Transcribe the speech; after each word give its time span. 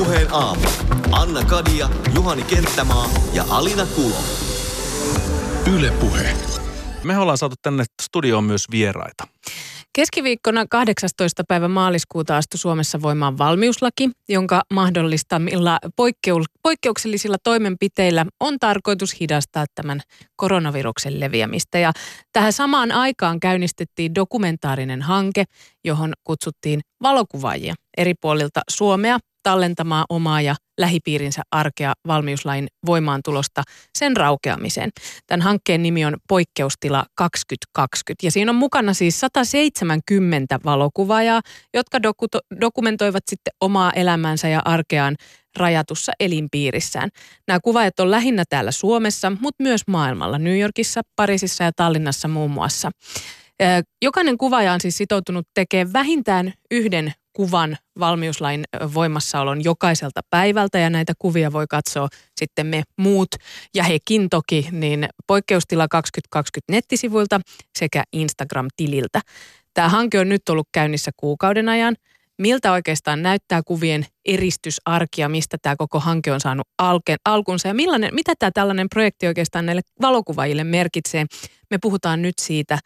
Ylepuheen 0.00 0.32
aamu. 0.32 0.60
Anna 1.12 1.44
Kadia, 1.44 1.88
Juhani 2.14 2.42
Kenttämaa 2.42 3.10
ja 3.32 3.44
Alina 3.50 3.86
Kulo. 3.86 4.16
Ylepuhe. 5.76 6.32
Me 7.04 7.18
ollaan 7.18 7.38
saatu 7.38 7.56
tänne 7.62 7.84
studioon 8.02 8.44
myös 8.44 8.64
vieraita. 8.70 9.24
Keskiviikkona 9.92 10.66
18. 10.70 11.44
päivä 11.48 11.68
maaliskuuta 11.68 12.36
astui 12.36 12.58
Suomessa 12.58 13.02
voimaan 13.02 13.38
valmiuslaki, 13.38 14.10
jonka 14.28 14.62
mahdollistamilla 14.72 15.78
poikkeu- 15.96 16.44
poikkeuksellisilla 16.62 17.36
toimenpiteillä 17.44 18.26
on 18.40 18.58
tarkoitus 18.58 19.20
hidastaa 19.20 19.64
tämän 19.74 20.00
koronaviruksen 20.36 21.20
leviämistä. 21.20 21.78
Ja 21.78 21.92
tähän 22.32 22.52
samaan 22.52 22.92
aikaan 22.92 23.40
käynnistettiin 23.40 24.14
dokumentaarinen 24.14 25.02
hanke, 25.02 25.44
johon 25.84 26.12
kutsuttiin 26.24 26.80
valokuvaajia 27.02 27.74
eri 27.96 28.14
puolilta 28.14 28.60
Suomea 28.70 29.18
tallentamaan 29.42 30.04
omaa 30.08 30.40
ja 30.40 30.54
lähipiirinsä 30.78 31.42
arkea 31.50 31.92
valmiuslain 32.06 32.68
voimaantulosta 32.86 33.62
sen 33.98 34.16
raukeamiseen. 34.16 34.90
Tämän 35.26 35.42
hankkeen 35.42 35.82
nimi 35.82 36.04
on 36.04 36.16
Poikkeustila 36.28 37.04
2020 37.14 38.26
ja 38.26 38.30
siinä 38.30 38.50
on 38.50 38.56
mukana 38.56 38.94
siis 38.94 39.20
170 39.20 40.60
valokuvaajaa, 40.64 41.40
jotka 41.74 41.98
doku- 42.02 42.58
dokumentoivat 42.60 43.22
sitten 43.30 43.52
omaa 43.60 43.92
elämänsä 43.92 44.48
ja 44.48 44.62
arkeaan 44.64 45.16
rajatussa 45.56 46.12
elinpiirissään. 46.20 47.08
Nämä 47.48 47.60
kuvaajat 47.60 48.00
on 48.00 48.10
lähinnä 48.10 48.44
täällä 48.48 48.70
Suomessa, 48.70 49.32
mutta 49.40 49.62
myös 49.62 49.82
maailmalla, 49.86 50.38
New 50.38 50.60
Yorkissa, 50.60 51.00
Pariisissa 51.16 51.64
ja 51.64 51.72
Tallinnassa 51.76 52.28
muun 52.28 52.50
muassa. 52.50 52.90
Jokainen 54.02 54.38
kuvaaja 54.38 54.72
on 54.72 54.80
siis 54.80 54.96
sitoutunut 54.96 55.46
tekemään 55.54 55.92
vähintään 55.92 56.52
yhden 56.70 57.12
kuvan 57.32 57.76
valmiuslain 57.98 58.64
voimassaolon 58.94 59.64
jokaiselta 59.64 60.20
päivältä 60.30 60.78
ja 60.78 60.90
näitä 60.90 61.12
kuvia 61.18 61.52
voi 61.52 61.66
katsoa 61.70 62.08
sitten 62.36 62.66
me 62.66 62.82
muut 62.96 63.28
ja 63.74 63.84
hekin 63.84 64.28
toki 64.30 64.68
niin 64.72 65.08
poikkeustila 65.26 65.88
2020 65.88 66.72
nettisivuilta 66.72 67.40
sekä 67.78 68.02
Instagram-tililtä. 68.12 69.20
Tämä 69.74 69.88
hanke 69.88 70.20
on 70.20 70.28
nyt 70.28 70.48
ollut 70.48 70.68
käynnissä 70.72 71.10
kuukauden 71.16 71.68
ajan. 71.68 71.96
Miltä 72.38 72.72
oikeastaan 72.72 73.22
näyttää 73.22 73.62
kuvien 73.66 74.06
eristysarkia, 74.24 75.28
mistä 75.28 75.56
tämä 75.62 75.76
koko 75.76 76.00
hanke 76.00 76.32
on 76.32 76.40
saanut 76.40 76.68
alke, 76.78 77.16
alkunsa 77.24 77.68
ja 77.68 77.74
millainen, 77.74 78.14
mitä 78.14 78.32
tämä 78.38 78.50
tällainen 78.54 78.88
projekti 78.88 79.26
oikeastaan 79.26 79.66
näille 79.66 79.82
valokuvaajille 80.02 80.64
merkitsee. 80.64 81.26
Me 81.70 81.78
puhutaan 81.82 82.22
nyt 82.22 82.34
siitä 82.40 82.78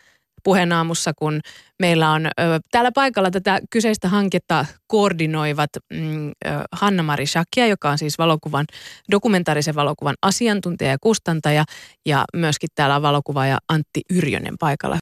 puheenaamussa, 0.45 1.12
kun 1.17 1.41
meillä 1.81 2.11
on 2.11 2.27
ö, 2.27 2.31
täällä 2.70 2.92
paikalla 2.92 3.31
tätä 3.31 3.61
kyseistä 3.70 4.09
hanketta 4.09 4.67
koordinoivat 4.86 5.70
mm, 5.92 6.33
Hanna-Mari 6.73 7.27
Shakia, 7.27 7.67
joka 7.67 7.91
on 7.91 7.98
siis 7.98 8.19
valokuvan, 8.19 8.67
dokumentaarisen 9.11 9.75
valokuvan 9.75 10.14
asiantuntija 10.23 10.91
ja 10.91 10.98
kustantaja, 11.01 11.64
ja 12.06 12.25
myöskin 12.36 12.69
täällä 12.75 12.97
on 12.97 13.03
valokuvaaja 13.03 13.59
Antti 13.69 14.01
Yrjönen 14.11 14.55
paikalla. 14.61 14.98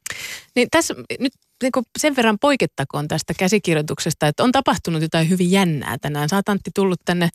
Niin 0.55 0.67
tässä 0.71 0.93
nyt 1.19 1.33
niin 1.63 1.85
sen 1.99 2.15
verran 2.15 2.37
poikettakoon 2.41 3.07
tästä 3.07 3.33
käsikirjoituksesta, 3.39 4.27
että 4.27 4.43
on 4.43 4.51
tapahtunut 4.51 5.01
jotain 5.01 5.29
hyvin 5.29 5.51
jännää 5.51 5.97
tänään. 6.01 6.29
Oot 6.31 6.49
Antti 6.49 6.71
tullut 6.75 6.99
tänne 7.05 7.29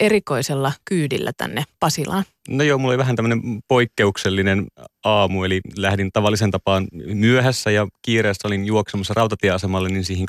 erikoisella 0.00 0.72
kyydillä 0.84 1.32
tänne 1.36 1.64
Pasilaan? 1.80 2.24
No 2.48 2.64
joo, 2.64 2.78
mulla 2.78 2.90
oli 2.90 2.98
vähän 2.98 3.16
tämmöinen 3.16 3.40
poikkeuksellinen 3.68 4.66
aamu, 5.04 5.44
eli 5.44 5.60
lähdin 5.76 6.10
tavallisen 6.12 6.50
tapaan 6.50 6.88
myöhässä 7.14 7.70
ja 7.70 7.86
kiireessä 8.02 8.48
olin 8.48 8.64
juoksemassa 8.64 9.14
rautatieasemalle, 9.14 9.88
niin 9.88 10.04
siihen 10.04 10.26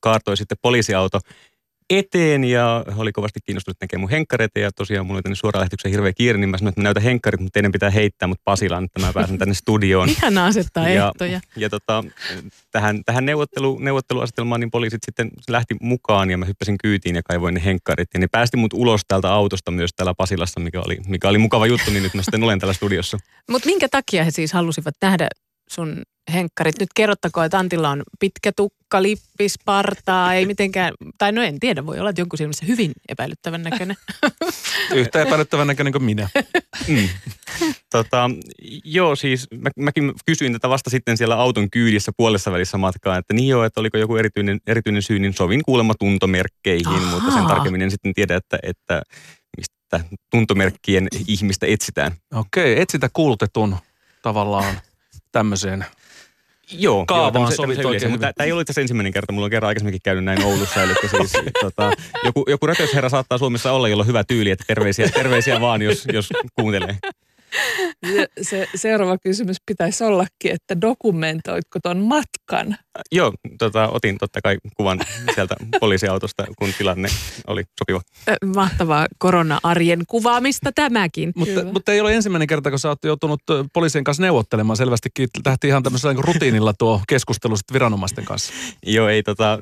kaartoi 0.00 0.36
sitten 0.36 0.58
poliisiauto 0.62 1.18
eteen 1.90 2.44
ja 2.44 2.84
oli 2.96 3.12
kovasti 3.12 3.40
kiinnostunut 3.46 3.76
näkemään 3.80 4.00
mun 4.00 4.10
henkkareita 4.10 4.58
ja 4.58 4.72
tosiaan 4.72 5.06
mulla 5.06 5.16
oli 5.16 5.22
tänne 5.22 5.36
suoraan 5.36 5.60
lähetyksen 5.60 5.90
hirveä 5.90 6.12
kiire, 6.12 6.38
niin 6.38 6.50
mä 6.50 6.58
sanoin, 6.58 6.68
että 6.68 6.80
mä 6.80 6.84
näytän 6.84 7.02
henkkarit, 7.02 7.40
mutta 7.40 7.52
teidän 7.52 7.72
pitää 7.72 7.90
heittää 7.90 8.28
mut 8.28 8.40
Pasilaan, 8.44 8.84
että 8.84 9.00
mä 9.00 9.12
pääsen 9.12 9.38
tänne 9.38 9.54
studioon. 9.54 10.08
Ihan 10.16 10.38
asettaa 10.38 10.88
ja, 10.88 11.08
ehtoja. 11.08 11.40
Ja 11.56 11.70
tota, 11.70 12.04
tähän, 12.70 13.04
tähän 13.04 13.26
neuvottelu, 13.26 13.78
neuvotteluasetelmaan 13.78 14.60
niin 14.60 14.70
poliisit 14.70 15.02
sitten 15.06 15.30
lähti 15.48 15.76
mukaan 15.80 16.30
ja 16.30 16.38
mä 16.38 16.44
hyppäsin 16.44 16.78
kyytiin 16.78 17.16
ja 17.16 17.22
kaivoin 17.22 17.54
ne 17.54 17.64
henkkarit 17.64 18.08
ja 18.14 18.20
ne 18.20 18.26
päästi 18.32 18.56
mut 18.56 18.72
ulos 18.72 19.00
täältä 19.08 19.32
autosta 19.32 19.70
myös 19.70 19.90
täällä 19.96 20.14
Pasilassa, 20.14 20.60
mikä 20.60 20.80
oli, 20.80 20.98
mikä 21.06 21.28
oli 21.28 21.38
mukava 21.38 21.66
juttu, 21.66 21.90
niin 21.90 22.02
nyt 22.02 22.14
mä 22.14 22.22
sitten 22.22 22.44
olen 22.44 22.58
täällä 22.58 22.74
studiossa. 22.74 23.18
Mutta 23.50 23.66
minkä 23.66 23.88
takia 23.88 24.24
he 24.24 24.30
siis 24.30 24.52
halusivat 24.52 24.94
nähdä 25.02 25.28
sun 25.70 26.02
henkkarit. 26.32 26.80
Nyt 26.80 26.88
kerrottakoon, 26.94 27.46
että 27.46 27.58
Antilla 27.58 27.90
on 27.90 28.02
pitkä 28.20 28.52
tukka, 28.56 29.02
lippis, 29.02 29.54
partaa, 29.64 30.34
ei 30.34 30.46
mitenkään, 30.46 30.94
tai 31.18 31.32
no 31.32 31.42
en 31.42 31.60
tiedä, 31.60 31.86
voi 31.86 31.98
olla, 31.98 32.10
että 32.10 32.20
jonkun 32.20 32.38
silmissä 32.38 32.66
hyvin 32.66 32.92
epäilyttävän 33.08 33.62
näköinen. 33.62 33.96
Yhtä 34.94 35.22
epäilyttävän 35.22 35.66
näköinen 35.66 35.92
kuin 35.92 36.04
minä. 36.04 36.28
Mm. 36.88 37.08
Tota, 37.90 38.30
joo, 38.84 39.16
siis 39.16 39.46
mä, 39.60 39.70
mäkin 39.76 40.12
kysyin 40.26 40.52
tätä 40.52 40.68
vasta 40.68 40.90
sitten 40.90 41.16
siellä 41.16 41.36
auton 41.36 41.70
kyydissä 41.70 42.12
puolessa 42.16 42.52
välissä 42.52 42.78
matkaa, 42.78 43.18
että 43.18 43.34
niin 43.34 43.48
joo, 43.48 43.64
että 43.64 43.80
oliko 43.80 43.98
joku 43.98 44.16
erityinen, 44.16 44.60
erityinen 44.66 45.02
syy, 45.02 45.18
niin 45.18 45.34
sovin 45.34 45.62
kuulemma 45.64 45.94
tuntomerkkeihin, 45.98 46.86
Ahaa. 46.86 47.10
mutta 47.10 47.32
sen 47.32 47.46
tarkemmin 47.46 47.82
en 47.82 47.90
sitten 47.90 48.14
tiedä, 48.14 48.36
että, 48.36 48.58
että 48.62 49.02
mistä 49.56 50.08
tuntomerkkien 50.30 51.08
ihmistä 51.28 51.66
etsitään. 51.66 52.12
Okei, 52.34 52.80
etsitä 52.80 53.08
kuulutetun 53.12 53.76
tavallaan 54.22 54.80
tämmöiseen 55.34 55.84
Joo, 56.72 57.06
kaavaan 57.06 57.42
joo, 57.42 57.56
sovit 57.56 57.84
oikein 57.84 58.20
Tämä 58.20 58.32
ei 58.40 58.52
ole 58.52 58.62
itse 58.62 58.80
ensimmäinen 58.80 59.12
kerta, 59.12 59.32
mulla 59.32 59.44
on 59.44 59.50
kerran 59.50 59.68
aikaisemminkin 59.68 60.00
käynyt 60.02 60.24
näin 60.24 60.44
Oulussa, 60.44 60.82
eli 60.82 60.94
siis 61.10 61.32
tota, 61.62 61.92
joku, 62.24 62.44
joku 62.48 62.66
rötösherra 62.66 63.08
saattaa 63.08 63.38
Suomessa 63.38 63.72
olla, 63.72 63.88
jolla 63.88 64.02
on 64.02 64.06
hyvä 64.06 64.24
tyyli, 64.24 64.50
että 64.50 64.64
terveisiä, 64.66 65.08
terveisiä 65.08 65.60
vaan, 65.60 65.82
jos, 65.82 66.06
jos 66.12 66.28
kuuntelee. 66.54 66.98
Se, 68.12 68.28
se 68.42 68.68
seuraava 68.74 69.18
kysymys 69.18 69.56
pitäisi 69.66 70.04
ollakin, 70.04 70.52
että 70.52 70.80
dokumentoitko 70.80 71.78
ton 71.82 71.98
matkan? 71.98 72.76
Joo, 73.12 73.32
tota, 73.58 73.88
otin 73.88 74.18
totta 74.18 74.40
kai 74.42 74.56
kuvan 74.76 75.00
sieltä 75.34 75.56
poliisiautosta, 75.80 76.44
kun 76.58 76.68
tilanne 76.78 77.08
oli 77.46 77.62
sopiva. 77.78 78.00
Mahtavaa 78.54 79.06
korona-arjen 79.18 80.02
kuvaamista 80.08 80.72
tämäkin. 80.74 81.32
Mutta, 81.36 81.64
mutta 81.64 81.92
ei 81.92 82.00
ole 82.00 82.14
ensimmäinen 82.14 82.48
kerta, 82.48 82.70
kun 82.70 82.78
sä 82.78 82.88
oot 82.88 83.04
joutunut 83.04 83.40
poliisien 83.72 84.04
kanssa 84.04 84.22
neuvottelemaan. 84.22 84.76
Selvästikin 84.76 85.28
tähti 85.42 85.68
ihan 85.68 85.82
tämmöisellä 85.82 86.14
niin 86.14 86.24
rutiinilla 86.24 86.72
tuo 86.78 87.00
keskustelu 87.08 87.54
viranomaisten 87.72 88.24
kanssa. 88.24 88.52
Joo, 88.86 89.08
ei 89.08 89.22
tota, 89.22 89.52
äh, 89.52 89.58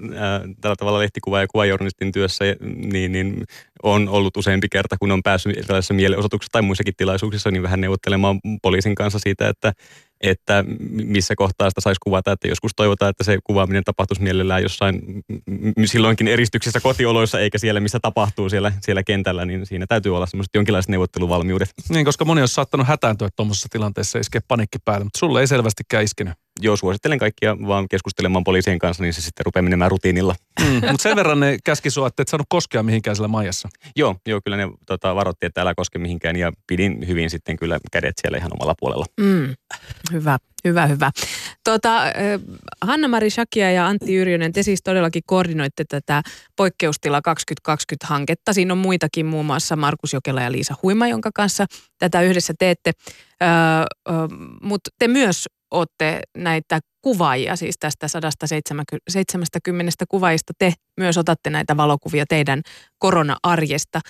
tällä 0.61 0.77
tavalla 0.77 0.99
lehtikuva- 0.99 1.41
ja 1.41 1.47
kuvajournalistin 1.47 2.13
työssä 2.13 2.45
niin, 2.61 3.13
niin 3.13 3.45
on 3.83 4.09
ollut 4.09 4.37
useampi 4.37 4.69
kerta, 4.69 4.97
kun 5.01 5.13
on 5.13 5.23
päässyt 5.23 5.59
erilaisissa 5.59 5.95
mielenosoituksissa 5.95 6.53
tai 6.53 6.63
muissakin 6.63 6.95
tilaisuuksissa, 6.97 7.51
niin 7.51 7.63
vähän 7.63 7.81
neuvottelemaan 7.81 8.41
poliisin 8.63 8.95
kanssa 8.95 9.19
siitä, 9.19 9.49
että 9.49 9.73
että 10.23 10.65
missä 10.91 11.35
kohtaa 11.37 11.71
sitä 11.71 11.81
saisi 11.81 11.99
kuvata, 12.05 12.33
että 12.33 12.49
joskus 12.49 12.73
toivotaan, 12.77 13.11
että 13.11 13.25
se 13.25 13.39
kuvaaminen 13.45 13.85
tapahtuisi 13.85 14.23
mielellään 14.23 14.63
jossain 14.63 15.01
silloinkin 15.85 16.29
eristyksissä 16.29 16.81
kotioloissa, 16.81 17.41
eikä 17.41 17.59
siellä, 17.59 17.81
missä 17.81 17.99
tapahtuu 18.03 18.49
siellä, 18.49 18.73
siellä 18.81 19.03
kentällä, 19.03 19.45
niin 19.45 19.67
siinä 19.67 19.87
täytyy 19.87 20.17
olla 20.17 20.27
semmoiset 20.27 20.55
jonkinlaiset 20.55 20.89
neuvotteluvalmiudet. 20.89 21.71
Niin, 21.89 22.05
koska 22.05 22.25
moni 22.25 22.43
olisi 22.43 22.55
saattanut 22.55 22.87
hätääntyä 22.87 23.29
tuommoisessa 23.37 23.69
tilanteessa 23.71 24.19
iskeä 24.19 24.41
panikki 24.49 24.79
päälle, 24.85 25.05
mutta 25.05 25.19
sulle 25.19 25.41
ei 25.41 25.47
selvästikään 25.47 26.05
iskenyt 26.05 26.35
joo, 26.63 26.77
suosittelen 26.77 27.19
kaikkia 27.19 27.57
vaan 27.67 27.89
keskustelemaan 27.89 28.45
poliisien 28.45 28.79
kanssa, 28.79 29.03
niin 29.03 29.15
se 29.15 29.23
sitten 29.23 29.47
rupeaa 29.47 29.63
menemään 29.63 29.91
rutiinilla. 29.91 30.35
Mm, 30.61 30.75
mutta 30.75 31.03
sen 31.03 31.17
verran 31.17 31.41
ne 31.41 31.59
käski 31.65 31.91
sua, 31.91 32.07
että 32.07 32.23
et 32.23 32.29
saanut 32.29 32.47
koskea 32.51 32.83
mihinkään 32.83 33.17
siellä 33.17 33.29
majassa. 33.29 33.69
joo, 33.97 34.17
joo, 34.27 34.41
kyllä 34.45 34.57
ne 34.57 34.69
tota, 34.87 35.15
varoitti, 35.15 35.47
että 35.47 35.61
älä 35.61 35.75
koske 35.75 35.99
mihinkään 35.99 36.37
ja 36.37 36.53
pidin 36.67 37.09
hyvin 37.09 37.31
sitten 37.31 37.57
kyllä 37.57 37.81
kädet 37.93 38.15
siellä 38.21 38.39
ihan 38.39 38.53
omalla 38.55 38.75
puolella. 38.81 39.05
Mm, 39.21 39.55
hyvä, 40.13 40.39
hyvä, 40.65 40.87
hyvä. 40.87 41.11
Tota, 41.65 42.03
Hanna-Mari 42.81 43.31
Shakia 43.31 43.71
ja 43.71 43.87
Antti 43.87 44.17
Yrjönen, 44.17 44.53
te 44.53 44.63
siis 44.63 44.83
todellakin 44.83 45.23
koordinoitte 45.27 45.85
tätä 45.89 46.23
poikkeustila 46.57 47.21
2020-hanketta. 47.69 48.53
Siinä 48.53 48.73
on 48.73 48.79
muitakin, 48.79 49.27
muun 49.27 49.47
muassa 49.47 49.77
Markus 49.77 50.13
Jokela 50.13 50.43
ja 50.43 50.53
Liisa 50.53 50.75
Huima, 50.83 51.09
jonka 51.09 51.31
kanssa 51.35 51.67
tätä 51.99 52.23
yhdessä 52.23 52.55
teette. 52.59 52.93
Öö, 53.43 53.49
öö, 54.09 54.29
Mutta 54.63 54.91
te 54.99 55.09
myös 55.09 55.49
olette 55.71 56.21
näitä 56.37 56.81
kuvaajia, 57.03 57.57
siis 57.57 57.75
tästä 57.81 58.09
170 58.09 60.05
kuvaajista 60.09 60.53
te 60.59 60.73
myös 61.01 61.19
otatte 61.19 61.51
näitä 61.51 61.77
valokuvia 61.77 62.25
teidän 62.29 62.63
korona-arjesta. 62.99 64.01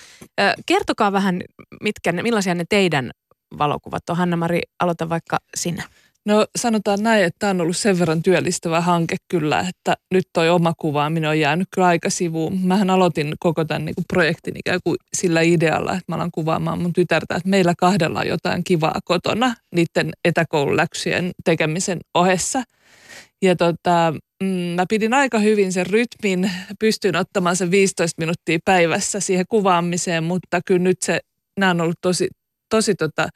Kertokaa 0.65 1.11
vähän, 1.11 1.41
mitkä, 1.81 2.11
millaisia 2.11 2.55
ne 2.55 2.63
teidän 2.69 3.11
valokuvat 3.57 4.09
on. 4.09 4.17
Hanna-Mari, 4.17 4.61
aloita 4.79 5.09
vaikka 5.09 5.37
sinä. 5.55 5.83
No 6.25 6.45
sanotaan 6.55 7.03
näin, 7.03 7.23
että 7.23 7.35
tämä 7.39 7.49
on 7.49 7.61
ollut 7.61 7.77
sen 7.77 7.99
verran 7.99 8.23
työllistävä 8.23 8.81
hanke 8.81 9.15
kyllä, 9.27 9.59
että 9.69 9.95
nyt 10.13 10.25
toi 10.33 10.49
oma 10.49 10.73
kuvaaminen 10.77 11.29
on 11.29 11.39
jäänyt 11.39 11.67
kyllä 11.75 11.87
aika 11.87 12.09
sivuun. 12.09 12.59
Mähän 12.61 12.89
aloitin 12.89 13.33
koko 13.39 13.65
tämän 13.65 13.85
niin 13.85 13.95
kuin 13.95 14.05
projektin 14.13 14.57
ikään 14.57 14.79
kuin 14.83 14.97
sillä 15.13 15.41
idealla, 15.41 15.91
että 15.91 16.03
mä 16.07 16.15
alan 16.15 16.31
kuvaamaan 16.31 16.81
mun 16.81 16.93
tytärtä, 16.93 17.35
että 17.35 17.49
meillä 17.49 17.73
kahdella 17.77 18.19
on 18.19 18.27
jotain 18.27 18.63
kivaa 18.63 18.99
kotona 19.05 19.55
niiden 19.75 20.11
etäkoululäksyjen 20.25 21.31
tekemisen 21.45 21.99
ohessa. 22.13 22.63
Ja 23.41 23.55
tota, 23.55 24.13
mm, 24.43 24.47
mä 24.47 24.85
pidin 24.89 25.13
aika 25.13 25.39
hyvin 25.39 25.73
sen 25.73 25.85
rytmin, 25.85 26.51
pystyin 26.79 27.15
ottamaan 27.15 27.55
sen 27.55 27.71
15 27.71 28.21
minuuttia 28.21 28.59
päivässä 28.65 29.19
siihen 29.19 29.45
kuvaamiseen, 29.49 30.23
mutta 30.23 30.61
kyllä 30.65 30.83
nyt 30.83 31.01
se, 31.01 31.19
nämä 31.59 31.69
on 31.69 31.81
ollut 31.81 32.01
tosi, 32.01 32.27
tosi 32.69 32.95
tota, 32.95 33.27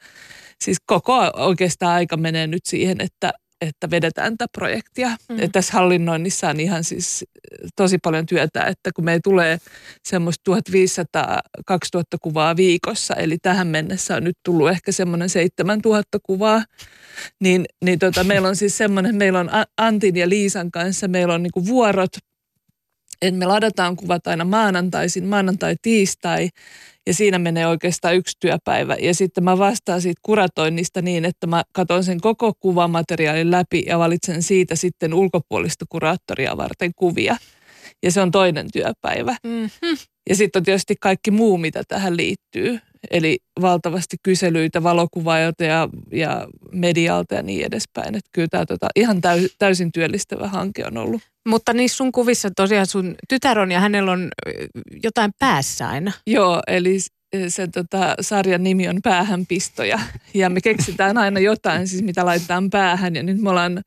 siis 0.64 0.78
koko 0.86 1.30
oikeastaan 1.34 1.92
aika 1.92 2.16
menee 2.16 2.46
nyt 2.46 2.66
siihen, 2.66 3.00
että 3.00 3.32
että 3.60 3.90
vedetään 3.90 4.32
tätä 4.32 4.46
projektia. 4.52 5.08
Mm. 5.08 5.38
Että 5.38 5.48
tässä 5.52 5.72
hallinnoinnissa 5.72 6.48
on 6.48 6.60
ihan 6.60 6.84
siis 6.84 7.24
tosi 7.76 7.98
paljon 7.98 8.26
työtä, 8.26 8.62
että 8.64 8.90
kun 8.96 9.04
me 9.04 9.20
tulee 9.24 9.58
semmoista 10.02 10.52
1500-2000 10.52 10.54
kuvaa 12.22 12.56
viikossa, 12.56 13.14
eli 13.14 13.38
tähän 13.38 13.66
mennessä 13.66 14.16
on 14.16 14.24
nyt 14.24 14.38
tullut 14.44 14.70
ehkä 14.70 14.92
semmoinen 14.92 15.28
7000 15.28 16.18
kuvaa, 16.22 16.64
niin, 17.40 17.64
niin 17.84 17.98
tota, 17.98 18.24
meillä 18.24 18.48
on 18.48 18.56
siis 18.56 18.76
semmoinen, 18.76 19.16
meillä 19.16 19.40
on 19.40 19.50
Antin 19.76 20.16
ja 20.16 20.28
Liisan 20.28 20.70
kanssa, 20.70 21.08
meillä 21.08 21.34
on 21.34 21.42
niinku 21.42 21.66
vuorot, 21.66 22.10
että 23.22 23.38
me 23.38 23.46
ladataan 23.46 23.96
kuvat 23.96 24.26
aina 24.26 24.44
maanantaisin, 24.44 25.24
maanantai-tiistai, 25.24 26.48
ja 27.08 27.14
siinä 27.14 27.38
menee 27.38 27.66
oikeastaan 27.66 28.16
yksi 28.16 28.36
työpäivä. 28.40 28.94
Ja 28.94 29.14
sitten 29.14 29.44
mä 29.44 29.58
vastaan 29.58 30.02
siitä 30.02 30.20
kuratoinnista 30.22 31.02
niin, 31.02 31.24
että 31.24 31.46
mä 31.46 31.62
katson 31.72 32.04
sen 32.04 32.20
koko 32.20 32.52
kuvamateriaalin 32.60 33.50
läpi 33.50 33.82
ja 33.86 33.98
valitsen 33.98 34.42
siitä 34.42 34.76
sitten 34.76 35.14
ulkopuolista 35.14 35.84
kuraattoria 35.88 36.56
varten 36.56 36.92
kuvia. 36.96 37.36
Ja 38.02 38.12
se 38.12 38.20
on 38.20 38.30
toinen 38.30 38.66
työpäivä. 38.72 39.36
Mm-hmm. 39.42 39.98
Ja 40.28 40.36
sitten 40.36 40.60
on 40.60 40.64
tietysti 40.64 40.94
kaikki 41.00 41.30
muu, 41.30 41.58
mitä 41.58 41.82
tähän 41.88 42.16
liittyy. 42.16 42.78
Eli 43.10 43.38
valtavasti 43.60 44.16
kyselyitä 44.22 44.82
valokuvaajilta 44.82 45.64
ja, 45.64 45.88
ja 46.12 46.46
medialta 46.72 47.34
ja 47.34 47.42
niin 47.42 47.66
edespäin. 47.66 48.14
Että 48.14 48.30
kyllä 48.32 48.48
tämä 48.48 48.66
tota, 48.66 48.88
ihan 48.96 49.20
täy, 49.20 49.48
täysin 49.58 49.92
työllistävä 49.92 50.48
hanke 50.48 50.86
on 50.86 50.96
ollut. 50.96 51.22
Mutta 51.48 51.72
niissä 51.72 51.96
sun 51.96 52.12
kuvissa 52.12 52.50
tosiaan 52.56 52.86
sun 52.86 53.14
tytär 53.28 53.58
on 53.58 53.72
ja 53.72 53.80
hänellä 53.80 54.12
on 54.12 54.28
jotain 55.02 55.30
päässä 55.38 55.88
aina. 55.88 56.12
Joo, 56.26 56.62
eli 56.66 56.98
se 57.48 57.66
tota, 57.66 58.14
sarjan 58.20 58.62
nimi 58.62 58.88
on 58.88 58.98
Päähänpistoja. 59.02 59.98
Ja 60.34 60.50
me 60.50 60.60
keksitään 60.60 61.18
aina 61.18 61.40
jotain, 61.40 61.88
siis 61.88 62.02
mitä 62.02 62.26
laitetaan 62.26 62.70
päähän. 62.70 63.16
Ja 63.16 63.22
nyt 63.22 63.40
me 63.40 63.50
ollaan, 63.50 63.82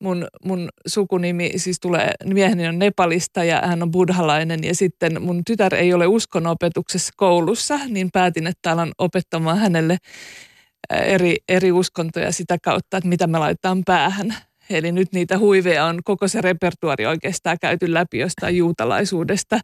mun, 0.00 0.26
mun 0.44 0.68
sukunimi 0.86 1.52
siis 1.56 1.80
tulee, 1.80 2.10
mieheni 2.24 2.68
on 2.68 2.78
Nepalista 2.78 3.44
ja 3.44 3.62
hän 3.64 3.82
on 3.82 3.90
buddhalainen. 3.90 4.64
Ja 4.64 4.74
sitten 4.74 5.22
mun 5.22 5.44
tytär 5.44 5.74
ei 5.74 5.94
ole 5.94 6.06
uskonopetuksessa 6.06 7.12
koulussa, 7.16 7.80
niin 7.88 8.08
päätin, 8.12 8.46
että 8.46 8.72
alan 8.72 8.92
opettamaan 8.98 9.58
hänelle 9.58 9.98
eri, 10.90 11.36
eri 11.48 11.72
uskontoja 11.72 12.32
sitä 12.32 12.56
kautta, 12.62 12.96
että 12.96 13.08
mitä 13.08 13.26
me 13.26 13.38
laitetaan 13.38 13.82
päähän. 13.86 14.34
Eli 14.70 14.92
nyt 14.92 15.08
niitä 15.12 15.38
huiveja 15.38 15.84
on 15.84 16.00
koko 16.04 16.28
se 16.28 16.40
repertuari 16.40 17.06
oikeastaan 17.06 17.56
käyty 17.60 17.94
läpi 17.94 18.18
jostain 18.18 18.56
juutalaisuudesta 18.56 19.60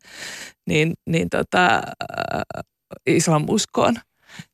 niin, 0.67 0.93
niin 1.07 1.29
tota, 1.31 1.75
äh, 1.77 2.65
islamuskoon. 3.07 3.95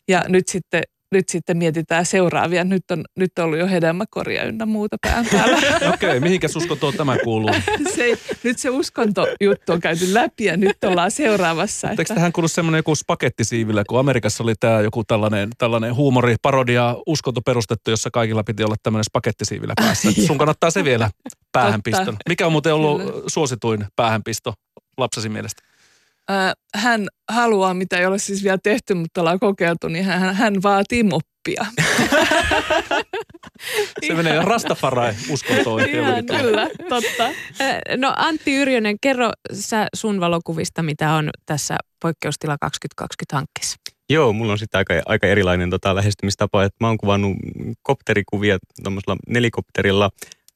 Ja 0.09 0.25
nyt 0.29 0.49
sitten 0.49 0.83
nyt 1.13 1.29
sitten 1.29 1.57
mietitään 1.57 2.07
seuraavia. 2.07 2.65
Nyt 2.65 2.91
on, 2.91 3.05
nyt 3.17 3.39
on 3.39 3.45
ollut 3.45 3.59
jo 3.59 3.67
hedelmäkoria 3.67 4.45
ynnä 4.45 4.67
muuta 4.67 4.97
pään 5.03 5.27
päällä. 5.33 5.57
Okei, 5.77 5.89
okay, 5.89 6.21
mihinkäs 6.21 6.57
uskontoon 6.57 6.95
tämä 6.95 7.17
kuuluu? 7.25 7.55
se, 7.95 8.19
nyt 8.43 8.59
se 8.59 8.71
uskontojuttu 8.71 9.73
on 9.73 9.81
käyty 9.81 10.15
läpi 10.15 10.45
ja 10.45 10.57
nyt 10.57 10.85
ollaan 10.85 11.11
seuraavassa. 11.11 11.91
Eikö 11.91 12.03
että... 12.03 12.15
tähän 12.15 12.33
kuulu 12.33 12.49
semmoinen 12.49 12.79
joku 12.79 12.95
spagettisiivillä, 12.95 13.85
kun 13.89 13.99
Amerikassa 13.99 14.43
oli 14.43 14.55
tämä 14.61 14.81
joku 14.81 15.05
tällainen, 15.05 15.51
tällainen 15.59 15.95
huumori, 15.95 16.37
parodia, 16.43 16.97
uskonto 17.07 17.41
perustettu, 17.41 17.91
jossa 17.91 18.11
kaikilla 18.13 18.45
piti 18.45 18.65
olla 18.65 18.77
tämmöinen 18.83 19.05
spagettisiivillä 19.05 19.75
päässä. 19.77 20.13
sun 20.27 20.39
kannattaa 20.39 20.71
se 20.71 20.85
vielä 20.85 21.11
päähänpiston. 21.53 22.17
Mikä 22.29 22.47
on 22.47 22.53
muuten 22.53 22.75
ollut 22.75 23.03
Kyllä. 23.03 23.23
suosituin 23.27 23.87
päähänpisto 23.97 24.55
lapsesi 24.99 25.29
mielestä? 25.29 25.66
Hän 26.75 27.07
haluaa, 27.31 27.75
mitä 27.75 27.99
ei 27.99 28.07
ole 28.07 28.19
siis 28.19 28.45
vielä 28.45 28.59
tehty, 28.63 28.95
mutta 28.95 29.21
ollaan 29.21 29.41
kokeiltu, 29.41 29.89
niin 29.89 30.05
hän, 30.05 30.35
hän 30.35 30.63
vaatii 30.63 31.03
moppia. 31.03 31.67
Se 34.07 34.15
menee 34.15 34.43
Rastafarai 34.43 35.15
uskontoon. 35.31 35.83
kyllä, 36.41 36.69
totta. 36.89 37.31
No 37.97 38.13
Antti 38.17 38.55
Yrjönen, 38.55 38.97
kerro 39.01 39.31
sä 39.53 39.87
sun 39.95 40.21
valokuvista, 40.21 40.83
mitä 40.83 41.13
on 41.13 41.31
tässä 41.47 41.77
Poikkeustila 42.03 42.57
2020 42.61 43.37
hankkeessa. 43.37 43.77
Joo, 44.11 44.33
mulla 44.33 44.53
on 44.53 44.59
sitten 44.59 44.79
aika, 44.79 44.95
aika 45.07 45.27
erilainen 45.27 45.71
tota, 45.71 45.95
lähestymistapa, 45.95 46.65
että 46.65 46.77
mä 46.81 46.87
oon 46.87 46.99
kuvannut 46.99 47.37
kopterikuvia 47.83 48.59
nelikopterilla 49.29 50.11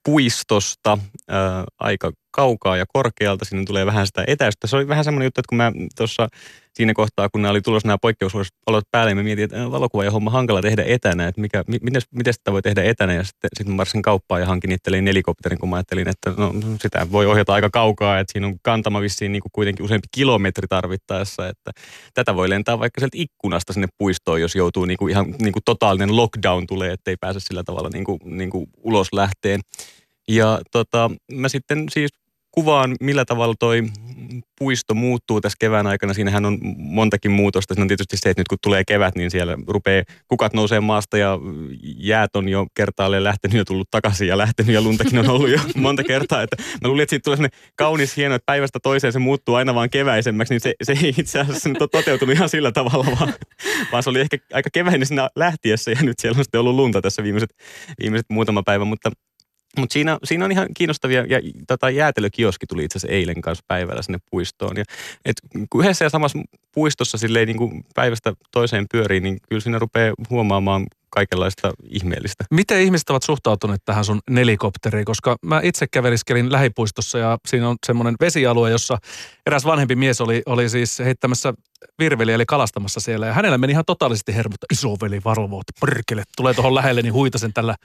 puistosta 0.04 0.98
ää, 1.28 1.64
aika 1.78 2.12
kaukaa 2.30 2.76
ja 2.76 2.84
korkealta. 2.92 3.44
Sinne 3.44 3.64
tulee 3.64 3.86
vähän 3.86 4.06
sitä 4.06 4.24
etäistä. 4.26 4.66
Se 4.66 4.76
oli 4.76 4.88
vähän 4.88 5.04
semmoinen 5.04 5.26
juttu, 5.26 5.40
että 5.40 5.48
kun 5.48 5.58
mä 5.58 5.72
tuossa 5.96 6.28
siinä 6.74 6.94
kohtaa, 6.94 7.28
kun 7.28 7.42
nämä 7.42 7.50
oli 7.50 7.60
tulossa 7.60 7.88
nämä 7.88 7.98
poikkeusolot 7.98 8.84
päälle, 8.90 9.14
mä 9.14 9.22
mietin, 9.22 9.44
että 9.44 9.70
valokuva 9.70 10.04
ja 10.04 10.10
homma 10.10 10.30
hankala 10.30 10.62
tehdä 10.62 10.84
etänä, 10.86 11.28
että 11.28 11.40
mikä, 11.40 11.64
miten, 11.66 12.02
miten 12.10 12.34
sitä 12.34 12.52
voi 12.52 12.62
tehdä 12.62 12.82
etänä. 12.82 13.14
Ja 13.14 13.24
sitten, 13.24 13.50
sitten 13.58 13.76
mä 13.76 13.84
kauppaan 14.02 14.40
ja 14.40 14.46
hankin 14.46 14.72
itselleen 14.72 15.04
nelikopterin, 15.04 15.58
kun 15.58 15.68
mä 15.68 15.76
ajattelin, 15.76 16.08
että 16.08 16.34
no, 16.36 16.54
sitä 16.82 17.06
voi 17.12 17.26
ohjata 17.26 17.52
aika 17.54 17.70
kaukaa, 17.70 18.18
että 18.18 18.32
siinä 18.32 18.46
on 18.46 18.56
kantama 18.62 19.00
vissiin 19.00 19.32
niin 19.32 19.42
kuin 19.42 19.52
kuitenkin 19.52 19.84
useampi 19.84 20.08
kilometri 20.14 20.66
tarvittaessa, 20.68 21.48
että 21.48 21.70
tätä 22.14 22.36
voi 22.36 22.50
lentää 22.50 22.78
vaikka 22.78 23.00
sieltä 23.00 23.18
ikkunasta 23.18 23.72
sinne 23.72 23.88
puistoon, 23.98 24.40
jos 24.40 24.54
joutuu 24.54 24.84
niin 24.84 24.98
kuin 24.98 25.10
ihan 25.10 25.34
niin 25.38 25.52
kuin 25.52 25.62
totaalinen 25.64 26.16
lockdown 26.16 26.66
tulee, 26.66 26.92
ettei 26.92 27.16
pääse 27.20 27.40
sillä 27.40 27.64
tavalla 27.64 27.88
niin 27.92 28.04
kuin, 28.04 28.18
niin 28.24 28.50
kuin 28.50 28.66
ulos 28.82 29.08
lähteen. 29.12 29.60
Ja 30.30 30.60
tota, 30.72 31.10
mä 31.32 31.48
sitten 31.48 31.86
siis 31.90 32.10
kuvaan, 32.50 32.96
millä 33.00 33.24
tavalla 33.24 33.54
toi 33.58 33.82
puisto 34.58 34.94
muuttuu 34.94 35.40
tässä 35.40 35.56
kevään 35.60 35.86
aikana. 35.86 36.14
Siinähän 36.14 36.46
on 36.46 36.58
montakin 36.76 37.30
muutosta. 37.30 37.74
Siinä 37.74 37.84
on 37.84 37.88
tietysti 37.88 38.16
se, 38.16 38.30
että 38.30 38.40
nyt 38.40 38.48
kun 38.48 38.58
tulee 38.62 38.84
kevät, 38.84 39.14
niin 39.14 39.30
siellä 39.30 39.58
rupeaa 39.68 40.04
kukat 40.28 40.52
nousee 40.52 40.80
maasta 40.80 41.18
ja 41.18 41.38
jäät 41.96 42.36
on 42.36 42.48
jo 42.48 42.66
kertaalleen 42.74 43.24
lähtenyt 43.24 43.58
ja 43.58 43.64
tullut 43.64 43.90
takaisin 43.90 44.28
ja 44.28 44.38
lähtenyt 44.38 44.74
ja 44.74 44.82
luntakin 44.82 45.18
on 45.18 45.28
ollut 45.28 45.48
jo 45.48 45.58
monta 45.76 46.04
kertaa. 46.04 46.42
Että 46.42 46.56
mä 46.82 46.88
luulin, 46.88 47.02
että 47.02 47.10
siitä 47.10 47.24
tulee 47.24 47.50
kaunis 47.76 48.16
hieno, 48.16 48.34
että 48.34 48.46
päivästä 48.46 48.78
toiseen 48.82 49.12
se 49.12 49.18
muuttuu 49.18 49.54
aina 49.54 49.74
vaan 49.74 49.90
keväisemmäksi, 49.90 50.54
niin 50.54 50.60
se, 50.60 50.74
se 50.82 50.92
ei 51.02 51.14
itse 51.18 51.40
asiassa 51.40 51.68
nyt 51.68 51.82
ole 51.82 51.88
toteutunut 51.92 52.34
ihan 52.34 52.48
sillä 52.48 52.72
tavalla, 52.72 53.06
vaan, 53.20 53.34
vaan 53.92 54.02
se 54.02 54.10
oli 54.10 54.20
ehkä 54.20 54.38
aika 54.52 54.70
keväinen 54.72 55.06
siinä 55.06 55.30
lähtiessä 55.36 55.90
ja 55.90 56.02
nyt 56.02 56.18
siellä 56.18 56.38
on 56.38 56.44
sitten 56.44 56.60
ollut 56.60 56.74
lunta 56.74 57.02
tässä 57.02 57.22
viimeiset, 57.22 57.54
viimeiset 58.00 58.30
muutama 58.30 58.62
päivä, 58.62 58.84
mutta 58.84 59.10
mutta 59.78 59.92
siinä, 59.92 60.18
siinä 60.24 60.44
on 60.44 60.52
ihan 60.52 60.68
kiinnostavia, 60.76 61.24
ja 61.28 61.40
tota, 61.66 61.90
jäätelökioski 61.90 62.66
tuli 62.66 62.84
itse 62.84 62.98
asiassa 62.98 63.14
eilen 63.14 63.40
kanssa 63.40 63.64
päivällä 63.68 64.02
sinne 64.02 64.18
puistoon. 64.30 64.76
Ja, 64.76 64.84
et, 65.24 65.36
kun 65.70 65.84
yhdessä 65.84 66.04
ja 66.04 66.10
samassa 66.10 66.38
puistossa 66.74 67.18
silleen, 67.18 67.46
niin 67.46 67.58
kuin 67.58 67.84
päivästä 67.94 68.32
toiseen 68.50 68.86
pyörii, 68.92 69.20
niin 69.20 69.38
kyllä 69.48 69.60
siinä 69.60 69.78
rupeaa 69.78 70.14
huomaamaan 70.30 70.86
kaikenlaista 71.10 71.72
ihmeellistä. 71.90 72.44
Miten 72.50 72.80
ihmiset 72.80 73.10
ovat 73.10 73.22
suhtautuneet 73.22 73.82
tähän 73.84 74.04
sun 74.04 74.20
nelikopteriin? 74.30 75.04
Koska 75.04 75.36
mä 75.42 75.60
itse 75.64 75.86
käveliskelin 75.86 76.52
lähipuistossa 76.52 77.18
ja 77.18 77.38
siinä 77.48 77.68
on 77.68 77.76
semmoinen 77.86 78.14
vesialue, 78.20 78.70
jossa 78.70 78.98
eräs 79.46 79.64
vanhempi 79.64 79.96
mies 79.96 80.20
oli, 80.20 80.42
oli 80.46 80.68
siis 80.68 80.98
heittämässä 80.98 81.54
virveliä 81.98 82.34
eli 82.34 82.46
kalastamassa 82.46 83.00
siellä. 83.00 83.26
Ja 83.26 83.32
hänellä 83.32 83.58
meni 83.58 83.70
ihan 83.70 83.84
totaalisesti 83.84 84.34
hermottu, 84.34 84.66
isoveli 84.72 85.20
varvoot, 85.24 85.64
perkele, 85.80 86.22
tulee 86.36 86.54
tuohon 86.54 86.74
lähelle, 86.74 87.02
niin 87.02 87.12
huitasen 87.12 87.52
tällä 87.52 87.76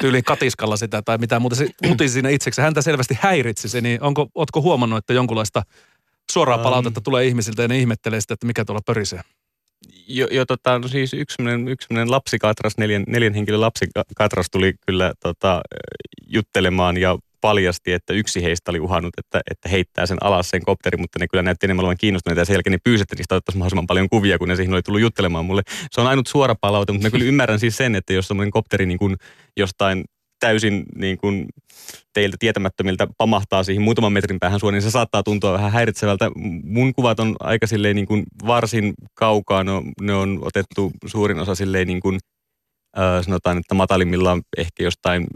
tyyliin 0.00 0.24
katiskalla 0.24 0.76
sitä 0.76 1.02
tai 1.02 1.18
mitä 1.18 1.40
muuta. 1.40 1.56
Se 1.56 1.68
mutisi 1.86 2.12
siinä 2.12 2.28
itseksi. 2.28 2.60
Häntä 2.60 2.82
selvästi 2.82 3.18
häiritsi 3.20 3.68
se, 3.68 3.80
niin 3.80 4.02
onko, 4.02 4.28
ootko 4.34 4.62
huomannut, 4.62 4.98
että 4.98 5.12
jonkunlaista 5.12 5.62
suoraa 6.32 6.58
palautetta 6.58 7.00
um, 7.00 7.02
tulee 7.02 7.26
ihmisiltä 7.26 7.62
ja 7.62 7.68
ne 7.68 7.78
ihmettelee 7.78 8.20
sitä, 8.20 8.34
että 8.34 8.46
mikä 8.46 8.64
tuolla 8.64 8.82
pörisee? 8.86 9.20
Jo, 10.12 10.26
jo 10.30 10.46
tota, 10.46 10.78
no 10.78 10.88
siis 10.88 11.14
yksi 11.14 11.34
sellainen, 11.34 11.68
yksi 11.68 11.86
sellainen 11.88 12.10
lapsikatras, 12.10 12.78
neljän, 12.78 13.04
neljän 13.06 13.34
henkilön 13.34 13.60
lapsikatras 13.60 14.46
tuli 14.50 14.74
kyllä 14.86 15.12
tota, 15.20 15.60
juttelemaan 16.26 16.96
ja 16.96 17.18
paljasti, 17.40 17.92
että 17.92 18.12
yksi 18.12 18.42
heistä 18.42 18.70
oli 18.70 18.80
uhannut, 18.80 19.14
että, 19.18 19.40
että 19.50 19.68
heittää 19.68 20.06
sen 20.06 20.18
alas 20.20 20.50
sen 20.50 20.64
kopteri, 20.64 20.96
mutta 20.96 21.18
ne 21.18 21.26
kyllä 21.28 21.42
näytti 21.42 21.66
enemmän 21.66 21.82
olevan 21.82 21.96
kiinnostuneita 22.00 22.40
ja 22.40 22.44
sen 22.44 22.54
jälkeen 22.54 22.72
ne 22.72 22.78
pyysi, 22.84 23.02
että 23.02 23.16
niistä 23.16 23.34
otettaisiin 23.34 23.58
mahdollisimman 23.58 23.86
paljon 23.86 24.08
kuvia, 24.08 24.38
kun 24.38 24.48
ne 24.48 24.56
siihen 24.56 24.74
oli 24.74 24.82
tullut 24.82 25.00
juttelemaan 25.00 25.44
mulle. 25.44 25.62
Se 25.90 26.00
on 26.00 26.06
ainut 26.06 26.26
suora 26.26 26.54
palaute, 26.60 26.92
mutta 26.92 27.06
mä 27.06 27.10
kyllä 27.10 27.24
ymmärrän 27.24 27.60
siis 27.60 27.76
sen, 27.76 27.94
että 27.94 28.12
jos 28.12 28.28
semmoinen 28.28 28.50
kopteri 28.50 28.86
niin 28.86 28.98
kuin 28.98 29.16
jostain 29.56 30.04
täysin 30.40 30.84
niin 30.94 31.18
kuin 31.18 31.46
teiltä 32.12 32.36
tietämättömiltä 32.40 33.06
pamahtaa 33.18 33.64
siihen 33.64 33.82
muutaman 33.82 34.12
metrin 34.12 34.40
päähän 34.40 34.60
suon, 34.60 34.74
niin 34.74 34.82
se 34.82 34.90
saattaa 34.90 35.22
tuntua 35.22 35.52
vähän 35.52 35.72
häiritsevältä. 35.72 36.30
Mun 36.64 36.94
kuvat 36.94 37.20
on 37.20 37.36
aika 37.40 37.66
silleen 37.66 37.96
niin 37.96 38.06
kuin 38.06 38.22
varsin 38.46 38.94
kaukaa, 39.14 39.64
no, 39.64 39.82
ne 40.00 40.14
on 40.14 40.38
otettu 40.42 40.92
suurin 41.06 41.38
osa 41.38 41.54
silleen 41.54 41.86
niin 41.86 42.00
kuin, 42.00 42.18
äh, 42.98 43.24
sanotaan, 43.24 43.58
että 43.58 43.74
matalimmillaan 43.74 44.42
ehkä 44.58 44.84
jostain 44.84 45.26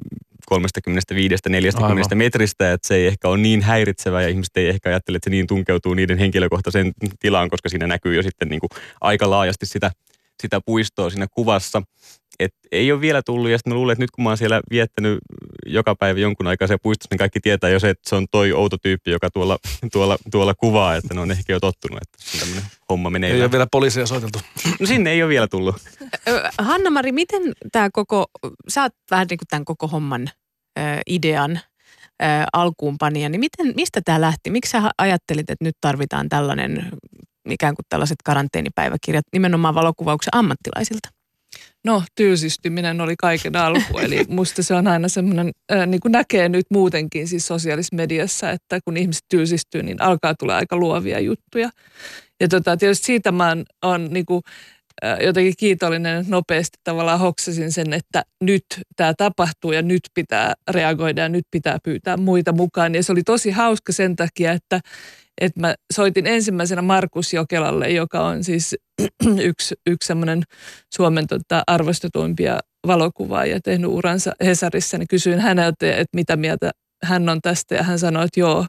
35-40 2.13 2.15
metristä, 2.15 2.73
että 2.73 2.89
se 2.89 2.95
ei 2.95 3.07
ehkä 3.07 3.29
ole 3.29 3.39
niin 3.39 3.63
häiritsevä 3.63 4.23
ja 4.23 4.29
ihmiset 4.29 4.57
ei 4.57 4.69
ehkä 4.69 4.89
ajattele, 4.89 5.17
että 5.17 5.27
se 5.27 5.31
niin 5.31 5.47
tunkeutuu 5.47 5.95
niiden 5.95 6.19
henkilökohtaiseen 6.19 6.93
tilaan, 7.21 7.51
koska 7.51 7.69
siinä 7.69 7.87
näkyy 7.87 8.15
jo 8.15 8.23
sitten 8.23 8.49
niin 8.49 8.61
kuin 8.61 8.71
aika 9.01 9.31
laajasti 9.31 9.67
sitä 9.67 9.91
sitä 10.43 10.61
puistoa 10.67 11.11
siinä 11.11 11.27
kuvassa. 11.35 11.83
Et 12.41 12.51
ei 12.73 12.93
ole 12.93 13.01
vielä 13.01 13.23
tullut 13.27 13.51
ja 13.51 13.59
sitten 13.59 13.73
mä 13.73 13.75
luulen, 13.75 13.93
että 13.93 14.03
nyt 14.03 14.11
kun 14.11 14.25
mä 14.25 14.31
oon 14.31 14.39
siellä 14.39 14.61
viettänyt 14.71 15.19
joka 15.67 15.95
päivä 15.95 16.21
jonkun 16.21 16.47
aikaa 16.47 16.69
se 16.69 16.77
puistossa, 16.83 17.09
niin 17.11 17.19
kaikki 17.19 17.41
tietää 17.41 17.71
jo 17.71 17.81
se, 17.81 17.91
että 17.91 18.09
se 18.09 18.17
on 18.17 18.27
toi 18.31 18.53
outo 18.53 18.77
tyyppi, 18.83 19.11
joka 19.11 19.31
tuolla, 19.31 19.59
tuolla, 19.93 20.19
tuolla 20.31 20.55
kuvaa, 20.55 20.97
että 20.97 21.15
ne 21.15 21.21
on 21.21 21.31
ehkä 21.31 21.53
jo 21.53 21.61
tottunut, 21.61 21.99
että 22.03 22.39
tämmöinen 22.41 22.65
homma 22.91 23.11
menee. 23.11 23.33
Ei 23.33 23.43
ole 23.43 23.51
vielä 23.51 23.67
poliisia 23.71 24.07
soiteltu. 24.07 24.39
No 24.81 24.87
sinne 24.87 25.11
ei 25.11 25.23
ole 25.23 25.29
vielä 25.29 25.49
tullut. 25.49 25.77
Hanna-Mari, 26.59 27.13
miten 27.13 27.43
tämä 27.73 27.89
koko, 27.93 28.27
sä 28.69 28.83
oot 28.83 28.93
vähän 29.11 29.27
niin 29.31 29.39
kuin 29.39 29.49
tämän 29.51 29.65
koko 29.65 29.89
homman 29.89 30.31
ö, 30.79 30.83
idean 31.07 31.61
ö, 32.23 32.27
alkuunpanija, 32.53 33.29
niin 33.29 33.41
miten, 33.41 33.73
mistä 33.77 34.01
tämä 34.05 34.21
lähti? 34.21 34.51
Miksi 34.51 34.71
sä 34.71 34.91
ajattelit, 34.99 35.51
että 35.51 35.65
nyt 35.65 35.77
tarvitaan 35.81 36.29
tällainen 36.29 36.89
ikään 37.51 37.75
kuin 37.75 37.87
tällaiset 37.89 38.17
karanteenipäiväkirjat 38.25 39.25
nimenomaan 39.33 39.75
valokuvauksen 39.75 40.37
ammattilaisilta? 40.37 41.09
No, 41.85 42.03
tylsistyminen 42.15 43.01
oli 43.01 43.15
kaiken 43.19 43.57
alku, 43.57 43.99
eli 44.05 44.25
musta 44.29 44.63
se 44.63 44.75
on 44.75 44.87
aina 44.87 45.09
semmoinen, 45.09 45.51
äh, 45.73 45.87
niin 45.87 46.01
kuin 46.01 46.13
näkee 46.13 46.49
nyt 46.49 46.67
muutenkin 46.71 47.29
siis 47.29 47.47
sosiaalisessa 47.47 47.97
mediassa, 47.97 48.51
että 48.51 48.79
kun 48.85 48.97
ihmiset 48.97 49.25
tylsistyy, 49.29 49.83
niin 49.83 50.03
alkaa 50.03 50.35
tulla 50.35 50.57
aika 50.57 50.77
luovia 50.77 51.21
juttuja. 51.21 51.71
Ja 52.41 52.49
tota, 52.49 52.77
tietysti 52.77 53.07
siitä 53.07 53.33
mä 53.33 53.49
oon, 53.49 53.65
on 53.83 54.09
niin 54.11 54.27
kuin, 54.27 54.43
äh, 55.05 55.19
jotenkin 55.21 55.55
kiitollinen, 55.59 56.19
että 56.19 56.31
nopeasti 56.31 56.79
tavallaan 56.85 57.21
hoksasin 57.21 57.73
sen, 57.73 57.93
että 57.93 58.23
nyt 58.41 58.65
tämä 58.97 59.15
tapahtuu 59.19 59.73
ja 59.73 59.83
nyt 59.83 60.03
pitää 60.15 60.55
reagoida 60.71 61.23
ja 61.23 61.29
nyt 61.29 61.45
pitää 61.51 61.79
pyytää 61.85 62.17
muita 62.17 62.53
mukaan. 62.53 62.95
Ja 62.95 63.03
se 63.03 63.13
oli 63.13 63.23
tosi 63.23 63.51
hauska 63.51 63.93
sen 63.93 64.17
takia, 64.17 64.53
että 64.53 64.81
että 65.41 65.61
mä 65.61 65.75
soitin 65.93 66.27
ensimmäisenä 66.27 66.83
Markus 66.83 67.33
Jokelalle, 67.33 67.91
joka 67.91 68.21
on 68.21 68.45
siis 68.45 68.77
yksi, 69.51 69.75
yksi 69.87 70.07
semmoinen 70.07 70.43
Suomen 70.95 71.27
tota, 71.27 71.63
arvostetuimpia 71.67 72.59
valokuvaajia 72.87 73.61
tehnyt 73.61 73.91
uransa 73.91 74.33
Hesarissa, 74.45 74.99
niin 74.99 75.09
kysyin 75.09 75.41
häneltä, 75.41 75.97
että 75.97 76.17
mitä 76.17 76.37
mieltä 76.37 76.71
hän 77.03 77.29
on 77.29 77.41
tästä 77.41 77.75
ja 77.75 77.83
hän 77.83 77.99
sanoi, 77.99 78.25
että 78.25 78.41
joo, 78.41 78.67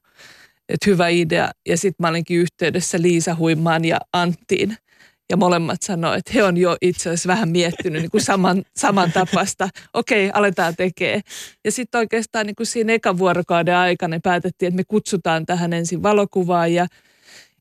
että 0.70 0.90
hyvä 0.90 1.08
idea. 1.08 1.52
Ja 1.68 1.78
sitten 1.78 2.04
mä 2.04 2.08
olinkin 2.08 2.40
yhteydessä 2.40 3.02
Liisa 3.02 3.36
Huimaan 3.36 3.86
ja 3.86 3.98
Anttiin 4.14 4.78
ja 5.30 5.38
molemmat 5.38 5.82
sanoivat, 5.82 6.18
että 6.18 6.32
he 6.34 6.44
on 6.44 6.58
jo 6.58 6.78
itse 6.82 7.10
asiassa 7.10 7.28
vähän 7.28 7.50
miettinyt 7.50 8.02
niin 8.02 8.12
kuin 8.12 8.24
saman, 8.24 8.64
saman 8.78 9.12
tapasta. 9.12 9.70
Okei, 9.94 10.28
okay, 10.28 10.40
aletaan 10.40 10.76
tekee. 10.76 11.22
Ja 11.66 11.72
sitten 11.72 12.00
oikeastaan 12.00 12.46
niin 12.46 12.56
kuin 12.56 12.68
siinä 12.68 12.94
ekan 12.94 13.18
vuorokauden 13.18 13.76
aikana 13.76 14.20
päätettiin, 14.24 14.68
että 14.68 14.76
me 14.76 14.84
kutsutaan 14.88 15.46
tähän 15.46 15.74
ensin 15.74 16.04
valokuvaa 16.04 16.68
ja 16.68 16.88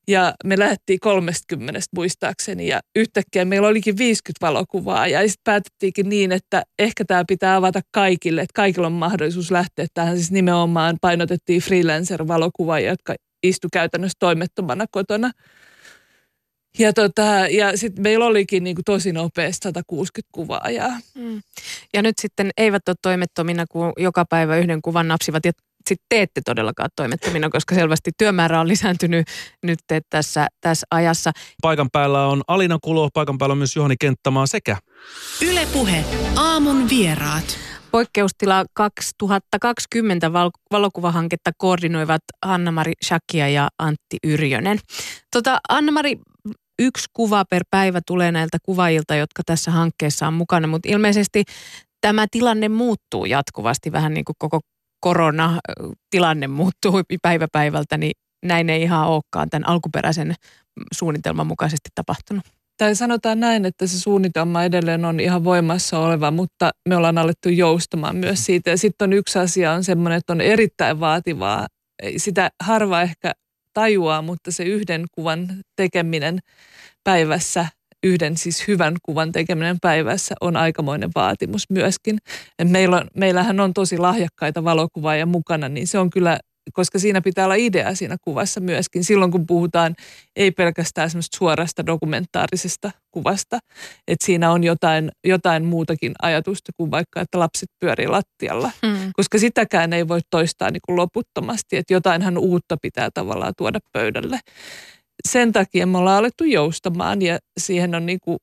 ja 0.09 0.35
me 0.44 0.59
lähdettiin 0.59 1.00
30 1.00 1.80
muistaakseni 1.97 2.68
ja 2.68 2.80
yhtäkkiä 2.97 3.44
meillä 3.44 3.68
olikin 3.68 3.99
50 3.99 4.47
valokuvaa 4.47 5.06
ja 5.06 5.21
sitten 5.21 5.44
päätettiinkin 5.44 6.09
niin, 6.09 6.33
että 6.33 6.62
ehkä 6.78 7.04
tämä 7.04 7.25
pitää 7.28 7.56
avata 7.56 7.80
kaikille, 7.90 8.40
että 8.40 8.54
kaikilla 8.54 8.87
on 8.87 8.92
mahdollisuus 8.92 9.50
lähteä 9.50 9.87
tähän. 9.94 10.16
Siis 10.16 10.30
nimenomaan 10.30 10.97
painotettiin 11.00 11.62
freelancer-valokuvaajia, 11.62 12.90
jotka 12.90 13.14
istu 13.42 13.68
käytännössä 13.73 14.16
toimettomana 14.18 14.87
kotona 14.90 15.30
ja, 16.78 16.93
tota, 16.93 17.23
ja 17.50 17.76
sitten 17.76 18.02
meillä 18.02 18.25
olikin 18.25 18.64
niin 18.64 18.76
kuin 18.76 18.85
tosi 18.85 19.12
nopeasti 19.12 19.64
160 19.64 20.33
kuvaa. 20.33 20.71
Ja, 20.71 20.90
mm. 21.14 21.43
ja 21.95 22.02
nyt 22.02 22.19
sitten 22.21 22.50
eivät 22.57 22.88
ole 22.88 22.97
toimettomina, 23.02 23.64
kun 23.71 23.93
joka 23.97 24.25
päivä 24.25 24.57
yhden 24.57 24.83
kuvan 24.83 25.09
napsivat. 25.09 25.45
Ja 25.45 25.52
sitten 25.88 26.07
te 26.09 26.23
ette 26.23 26.40
todellakaan 26.45 26.90
toimettomina, 26.97 27.50
koska 27.50 27.75
selvästi 27.75 28.11
työmäärä 28.19 28.61
on 28.61 28.69
lisääntynyt 28.69 29.26
nyt 29.62 29.78
tässä, 30.11 30.47
tässä 30.61 30.87
ajassa. 30.90 31.33
Paikan 31.62 31.90
päällä 31.93 32.26
on 32.26 32.43
Alina 32.49 32.78
Kulo, 32.83 33.09
paikan 33.14 33.38
päällä 33.38 33.52
on 33.52 33.59
myös 33.59 33.76
Juhani 33.76 33.95
Kenttämaa 34.00 34.47
sekä 34.47 34.76
Ylepuhe 35.43 36.04
aamun 36.37 36.88
vieraat. 36.88 37.59
Poikkeustila 37.90 38.64
2020 38.73 40.33
val- 40.33 40.50
valokuvahanketta 40.71 41.50
koordinoivat 41.59 42.23
Hanna-Mari 42.45 42.93
Shakia 43.04 43.49
ja 43.49 43.69
Antti 43.78 44.16
Yrjönen. 44.25 44.78
Tota, 45.31 45.59
Anna-Mari, 45.69 46.19
yksi 46.78 47.04
kuva 47.12 47.45
per 47.50 47.62
päivä 47.71 48.00
tulee 48.07 48.33
näiltä 48.33 48.59
kuvaajilta, 48.62 49.14
jotka 49.14 49.43
tässä 49.47 49.71
hankkeessa 49.71 50.26
on 50.26 50.35
mukana, 50.35 50.66
mutta 50.66 50.88
ilmeisesti 50.88 51.45
tämä 52.00 52.26
tilanne 52.31 52.69
muuttuu 52.69 53.25
jatkuvasti, 53.25 53.93
vähän 53.93 54.14
niin 54.14 54.25
kuin 54.25 54.37
koko 54.38 54.61
koronatilanne 55.00 56.47
muuttuu 56.47 57.02
päivä 57.23 57.47
päivältä, 57.52 57.97
niin 57.97 58.12
näin 58.45 58.71
ei 58.71 58.83
ihan 58.83 59.09
olekaan 59.09 59.50
tämän 59.50 59.69
alkuperäisen 59.69 60.35
suunnitelman 60.95 61.47
mukaisesti 61.47 61.90
tapahtunut. 61.95 62.45
Tai 62.76 62.95
sanotaan 62.95 63.40
näin, 63.40 63.64
että 63.64 63.87
se 63.87 64.00
suunnitelma 64.00 64.64
edelleen 64.64 65.04
on 65.04 65.21
ihan 65.21 65.45
voimassa 65.45 65.99
oleva, 65.99 66.31
mutta 66.31 66.71
me 66.88 66.97
ollaan 66.97 67.19
alettu 67.19 67.49
joustamaan 67.49 68.16
myös 68.16 68.45
siitä. 68.47 68.71
Ja 68.71 68.78
sitten 68.78 69.07
on 69.07 69.12
yksi 69.12 69.38
asia 69.38 69.73
on 69.73 69.85
semmoinen, 69.85 70.19
että 70.19 70.33
on 70.33 70.40
erittäin 70.40 71.00
vaativaa. 71.00 71.66
Sitä 72.16 72.50
harva 72.62 73.02
ehkä 73.02 73.33
tajuaa, 73.75 74.23
mutta 74.23 74.52
se 74.52 74.64
yhden 74.64 75.04
kuvan 75.12 75.49
tekeminen 75.76 76.38
päivässä, 77.04 77.66
yhden 78.02 78.37
siis 78.37 78.69
hyvän 78.69 78.95
kuvan 79.02 79.33
tekeminen 79.33 79.76
päivässä 79.83 80.35
on 80.40 80.57
aikamoinen 80.57 81.11
vaatimus 81.14 81.71
myöskin. 81.71 82.19
meillä 82.64 82.97
on, 82.97 83.07
meillähän 83.16 83.61
on 83.61 83.75
tosi 83.75 83.99
lahjakkaita 83.99 84.64
valokuvaajia 84.64 85.26
mukana, 85.26 85.69
niin 85.69 85.87
se 85.87 85.99
on 85.99 86.11
kyllä 86.11 86.38
koska 86.73 86.99
siinä 86.99 87.21
pitää 87.21 87.44
olla 87.44 87.54
idea 87.54 87.94
siinä 87.94 88.16
kuvassa 88.23 88.61
myöskin. 88.61 89.04
Silloin 89.04 89.30
kun 89.30 89.47
puhutaan 89.47 89.94
ei 90.37 90.50
pelkästään 90.50 91.11
semmoista 91.11 91.37
suorasta 91.37 91.87
dokumentaarisesta 91.87 92.90
kuvasta, 93.11 93.59
että 94.09 94.26
siinä 94.26 94.52
on 94.52 94.64
jotain, 94.64 95.12
jotain 95.25 95.64
muutakin 95.64 96.12
ajatusta 96.23 96.73
kuin 96.76 96.90
vaikka, 96.90 97.21
että 97.21 97.38
lapset 97.38 97.68
pyörii 97.80 98.09
lattialla. 98.09 98.71
Mm. 98.83 99.11
Koska 99.12 99.38
sitäkään 99.38 99.92
ei 99.92 100.09
voi 100.09 100.21
toistaa 100.30 100.71
niin 100.71 100.80
kuin 100.87 100.97
loputtomasti, 100.97 101.76
että 101.76 101.94
jotainhan 101.94 102.38
uutta 102.38 102.76
pitää 102.83 103.09
tavallaan 103.14 103.52
tuoda 103.56 103.78
pöydälle. 103.92 104.40
Sen 105.28 105.52
takia 105.52 105.87
me 105.87 105.99
ollaan 105.99 106.18
alettu 106.18 106.44
joustamaan 106.44 107.23
ja 107.23 107.38
siihen 107.61 107.94
on 107.94 108.06
niin 108.06 108.18
kuin, 108.25 108.38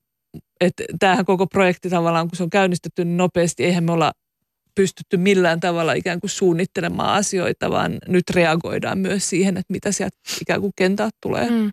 että 0.62 0.84
tämähän 1.00 1.26
koko 1.26 1.48
projekti 1.48 1.90
tavallaan, 1.90 2.30
kun 2.30 2.38
se 2.38 2.44
on 2.44 2.50
käynnistetty 2.50 3.06
niin 3.06 3.18
nopeasti, 3.18 3.64
eihän 3.64 3.84
me 3.84 3.92
olla 3.92 4.12
pystytty 4.76 5.18
millään 5.18 5.60
tavalla 5.60 5.94
ikään 5.94 6.20
kuin 6.20 6.32
suunnittelemaan 6.32 7.14
asioita, 7.14 7.72
vaan 7.72 7.98
nyt 8.08 8.30
reagoidaan 8.30 8.98
myös 8.98 9.30
siihen, 9.30 9.58
että 9.58 9.74
mitä 9.74 9.92
sieltä 9.92 10.18
ikään 10.42 10.62
kuin 10.62 10.74
kentältä 10.76 11.18
tulee. 11.22 11.50
Mm. 11.50 11.72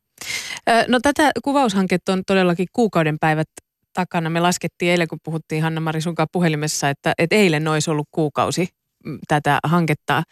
No 0.88 1.00
tätä 1.02 1.30
kuvaushanketta 1.44 2.12
on 2.12 2.22
todellakin 2.26 2.66
kuukauden 2.72 3.18
päivät 3.18 3.48
takana. 3.92 4.30
Me 4.30 4.40
laskettiin 4.40 4.90
eilen, 4.90 5.08
kun 5.08 5.18
puhuttiin 5.24 5.62
Hanna-Mari 5.62 6.00
sunkaan 6.00 6.28
puhelimessa, 6.32 6.90
että, 6.90 7.12
että 7.18 7.36
eilen 7.36 7.68
olisi 7.68 7.90
ollut 7.90 8.08
kuukausi 8.10 8.68
mm, 9.04 9.18
tätä 9.28 9.58
hanketta 9.64 10.22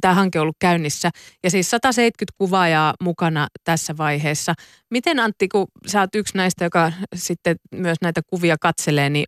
tämä 0.00 0.14
hanke 0.14 0.38
on 0.38 0.42
ollut 0.42 0.56
käynnissä. 0.60 1.10
Ja 1.44 1.50
siis 1.50 1.70
170 1.70 2.34
kuvaajaa 2.38 2.94
mukana 3.02 3.48
tässä 3.64 3.96
vaiheessa. 3.96 4.54
Miten 4.90 5.20
Antti, 5.20 5.48
kun 5.48 5.66
sä 5.86 6.00
oot 6.00 6.14
yksi 6.14 6.36
näistä, 6.36 6.64
joka 6.64 6.92
sitten 7.14 7.56
myös 7.74 7.98
näitä 8.02 8.20
kuvia 8.26 8.56
katselee, 8.60 9.10
niin 9.10 9.24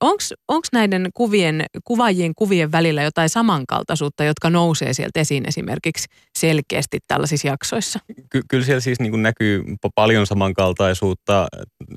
onko 0.49 0.67
näiden 0.73 1.09
kuvien, 1.15 1.67
kuvaajien 1.85 2.33
kuvien 2.37 2.73
välillä 2.73 3.03
jotain 3.03 3.29
samankaltaisuutta, 3.29 4.25
jotka 4.25 4.51
nousee 4.51 4.93
sieltä 4.95 5.21
esiin 5.21 5.49
esimerkiksi 5.49 6.07
selkeästi 6.39 6.99
tällaisissa 7.09 7.49
jaksoissa? 7.49 7.99
Ky- 8.31 8.43
kyllä 8.49 8.65
siellä 8.65 8.81
siis 8.81 9.01
niin 9.01 9.23
näkyy 9.23 9.65
paljon 9.95 10.27
samankaltaisuutta. 10.27 11.47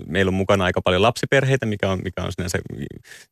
Meillä 0.08 0.30
on 0.30 0.34
mukana 0.34 0.64
aika 0.66 0.82
paljon 0.82 1.02
lapsiperheitä, 1.02 1.66
mikä 1.66 1.90
on, 1.92 2.00
mikä 2.04 2.24
on 2.24 2.32
sinänsä, 2.32 2.60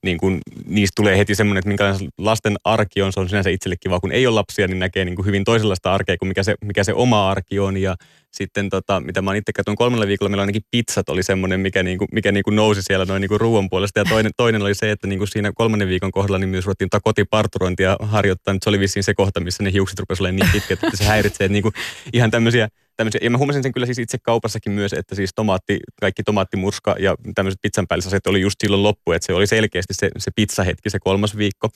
niin 0.05 0.17
kuin, 0.17 0.39
niistä 0.65 0.93
tulee 0.96 1.17
heti 1.17 1.36
semmoinen, 1.36 1.60
että 1.60 1.67
minkälainen 1.67 2.10
lasten 2.17 2.55
arki 2.63 3.01
on. 3.01 3.13
Se 3.13 3.20
on 3.20 3.29
sinänsä 3.29 3.50
itselle 3.50 3.75
kiva, 3.79 4.00
kun 4.00 4.12
ei 4.12 4.27
ole 4.27 4.36
lapsia, 4.36 4.67
niin 4.67 4.79
näkee 4.79 5.02
niin 5.05 5.15
kuin 5.15 5.25
hyvin 5.25 5.43
toisenlaista 5.43 5.93
arkea 5.93 6.17
kuin 6.17 6.27
mikä 6.27 6.43
se, 6.43 6.55
mikä 6.65 6.83
se 6.83 6.93
oma 6.93 7.29
arki 7.29 7.60
on. 7.60 7.77
Ja 7.77 7.95
sitten 8.31 8.69
tota, 8.69 9.00
mitä 9.00 9.22
mä 9.22 9.36
itse 9.36 9.53
katsoin 9.53 9.77
kolmella 9.77 10.07
viikolla, 10.07 10.29
meillä 10.29 10.41
ainakin 10.41 10.62
pizzat 10.72 11.10
oli 11.10 11.24
semmoinen, 11.24 11.60
mikä, 11.60 11.83
niinku, 11.83 12.05
mikä 12.12 12.31
niinku 12.31 12.50
nousi 12.50 12.81
siellä 12.81 13.05
noin 13.05 13.22
niinku 13.22 13.38
ruoan 13.38 13.69
puolesta. 13.69 14.00
Ja 14.00 14.05
toinen, 14.05 14.31
toinen 14.38 14.62
oli 14.62 14.75
se, 14.75 14.91
että 14.91 15.07
niinku 15.07 15.25
siinä 15.25 15.51
kolmannen 15.55 15.88
viikon 15.88 16.12
kohdalla 16.12 16.39
niin 16.39 16.50
myös 16.50 16.65
ruvettiin 16.65 16.89
tota 16.89 17.01
kotiparturointia 17.03 17.98
harjoittaa. 18.00 18.53
Nyt 18.53 18.63
se 18.63 18.69
oli 18.69 18.79
vissiin 18.79 19.03
se 19.03 19.13
kohta, 19.13 19.39
missä 19.39 19.63
ne 19.63 19.72
hiukset 19.74 20.00
rupesivat 20.00 20.25
olemaan 20.25 20.39
niin 20.39 20.62
pitkät, 20.62 20.83
että 20.83 20.98
se 20.98 21.03
häiritsee. 21.03 21.45
Että 21.45 21.53
niinku 21.53 21.72
ihan 22.13 22.31
tämmöisiä, 22.31 22.67
tämmöisiä. 22.98 23.19
Ja 23.24 23.29
mä 23.29 23.38
huomasin 23.38 23.63
sen 23.63 23.72
kyllä 23.72 23.86
siis 23.86 24.00
itse 24.00 24.17
kaupassakin 24.17 24.72
myös, 24.72 24.93
että 24.93 25.15
siis 25.15 25.31
tomaatti, 25.36 25.79
kaikki 26.01 26.24
tomaattimurska 26.24 26.95
ja 27.00 27.15
tämmöiset 27.36 27.62
pizzan 27.62 27.88
päälliset 27.88 28.27
oli 28.27 28.41
just 28.41 28.55
silloin 28.60 28.83
loppu, 28.83 29.12
että 29.12 29.25
se 29.25 29.33
oli 29.33 29.48
selkeästi 29.48 29.93
se, 29.93 30.10
se 30.17 30.31
pizzahetki, 30.36 30.89
se 30.89 31.00
kolmas 31.00 31.38
viikko. 31.38 31.69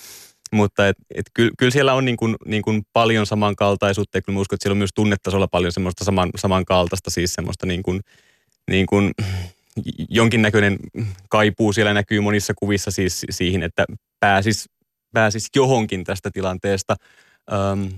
Mutta 0.52 0.88
et, 0.88 0.96
et 1.16 1.26
kyllä, 1.34 1.52
kyllä 1.58 1.72
siellä 1.72 1.94
on 1.94 2.06
niin 2.06 2.18
kuin, 2.18 2.36
niin 2.46 2.62
kuin 2.62 2.84
paljon 2.94 3.26
samankaltaisuutta 3.26 4.18
ja 4.18 4.22
kyllä 4.22 4.38
mä 4.38 4.42
uskon, 4.42 4.56
että 4.56 4.64
siellä 4.64 4.74
on 4.74 4.78
myös 4.78 4.94
tunnetasolla 4.96 5.48
paljon 5.48 5.72
semmoista 5.72 6.04
saman, 6.04 6.30
samankaltaista, 6.36 7.10
siis 7.10 7.34
semmoista 7.34 7.66
niin 7.66 7.84
kuin, 7.84 8.00
niin 8.72 8.86
kuin 8.86 9.12
jonkinnäköinen 10.10 10.78
kaipuu 11.30 11.74
siellä 11.74 11.94
näkyy 11.94 12.22
monissa 12.22 12.54
kuvissa 12.54 12.92
siis 12.92 13.26
siihen, 13.30 13.64
että 13.64 13.86
pääsis, 14.20 14.70
pääsis 15.14 15.48
johonkin 15.56 16.04
tästä 16.04 16.32
tilanteesta. 16.32 16.96
Um, 17.72 17.90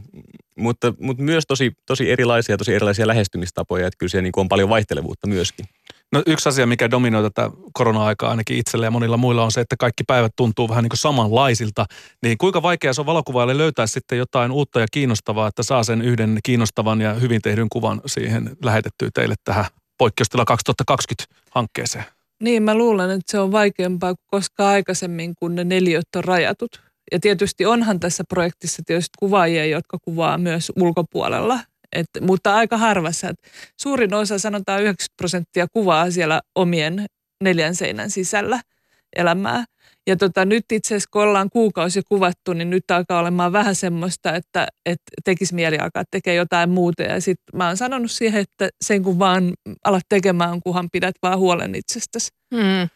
mutta, 0.55 0.93
mutta 0.99 1.23
myös 1.23 1.43
tosi, 1.47 1.71
tosi 1.85 2.11
erilaisia, 2.11 2.57
tosi 2.57 2.73
erilaisia 2.73 3.07
lähestymistapoja, 3.07 3.87
että 3.87 3.97
kyllä 3.97 4.09
siellä 4.09 4.23
niin 4.23 4.31
kuin 4.31 4.41
on 4.41 4.49
paljon 4.49 4.69
vaihtelevuutta 4.69 5.27
myöskin. 5.27 5.65
No 6.13 6.23
yksi 6.25 6.49
asia, 6.49 6.67
mikä 6.67 6.91
dominoi 6.91 7.23
tätä 7.23 7.51
korona-aikaa 7.73 8.29
ainakin 8.29 8.57
itselle 8.57 8.85
ja 8.85 8.91
monilla 8.91 9.17
muilla 9.17 9.43
on 9.43 9.51
se, 9.51 9.61
että 9.61 9.75
kaikki 9.79 10.03
päivät 10.03 10.31
tuntuu 10.35 10.69
vähän 10.69 10.83
niin 10.83 10.89
kuin 10.89 10.97
samanlaisilta. 10.97 11.85
Niin 12.23 12.37
kuinka 12.37 12.61
vaikea 12.61 12.93
se 12.93 13.01
on 13.01 13.05
valokuvaajalle 13.05 13.57
löytää 13.57 13.87
sitten 13.87 14.17
jotain 14.17 14.51
uutta 14.51 14.79
ja 14.79 14.87
kiinnostavaa, 14.91 15.47
että 15.47 15.63
saa 15.63 15.83
sen 15.83 16.01
yhden 16.01 16.39
kiinnostavan 16.43 17.01
ja 17.01 17.13
hyvin 17.13 17.41
tehdyn 17.41 17.67
kuvan 17.69 18.01
siihen 18.05 18.57
lähetettyä 18.63 19.09
teille 19.13 19.35
tähän 19.43 19.65
poikkeustila 19.97 20.45
2020 20.45 21.35
hankkeeseen? 21.51 22.05
Niin, 22.43 22.63
mä 22.63 22.75
luulen, 22.75 23.09
että 23.09 23.31
se 23.31 23.39
on 23.39 23.51
vaikeampaa 23.51 24.13
kuin 24.13 24.25
koskaan 24.27 24.69
aikaisemmin, 24.69 25.33
kun 25.39 25.55
ne 25.55 25.63
neliöt 25.63 26.15
on 26.15 26.23
rajatut. 26.23 26.81
Ja 27.11 27.19
tietysti 27.19 27.65
onhan 27.65 27.99
tässä 27.99 28.23
projektissa 28.29 28.81
tietysti 28.85 29.17
kuvaajia, 29.19 29.65
jotka 29.65 29.97
kuvaa 30.01 30.37
myös 30.37 30.71
ulkopuolella. 30.75 31.59
Et, 31.96 32.08
mutta 32.22 32.55
aika 32.55 32.77
harvassa. 32.77 33.29
Et 33.29 33.38
suurin 33.81 34.13
osa, 34.13 34.39
sanotaan 34.39 34.81
90 34.81 35.13
prosenttia, 35.17 35.67
kuvaa 35.74 36.12
siellä 36.12 36.41
omien 36.55 37.05
neljän 37.43 37.75
seinän 37.75 38.10
sisällä 38.10 38.62
elämää. 39.15 39.65
Ja 40.08 40.15
tota, 40.15 40.46
nyt 40.46 40.65
itse 40.72 40.88
asiassa, 40.88 41.10
kun 41.12 41.22
ollaan 41.22 41.50
kuukausi 41.50 42.01
kuvattu, 42.10 42.53
niin 42.53 42.69
nyt 42.69 42.91
alkaa 42.91 43.19
olemaan 43.19 43.53
vähän 43.53 43.75
semmoista, 43.75 44.36
että, 44.36 44.67
että 44.86 45.03
tekisi 45.25 45.55
mieli 45.55 45.77
alkaa 45.77 46.03
tekemään 46.12 46.38
jotain 46.38 46.69
muuta. 46.69 47.03
Ja 47.03 47.22
sitten 47.22 47.58
mä 47.58 47.67
oon 47.67 47.77
sanonut 47.77 48.12
siihen, 48.12 48.41
että 48.41 48.69
sen 48.81 49.03
kun 49.03 49.19
vaan 49.19 49.53
alat 49.84 50.03
tekemään, 50.10 50.60
kunhan 50.63 50.89
pidät 50.91 51.15
vaan 51.24 51.39
huolen 51.39 51.75
itsestäsi. 51.75 52.38
Hmm. 52.55 52.89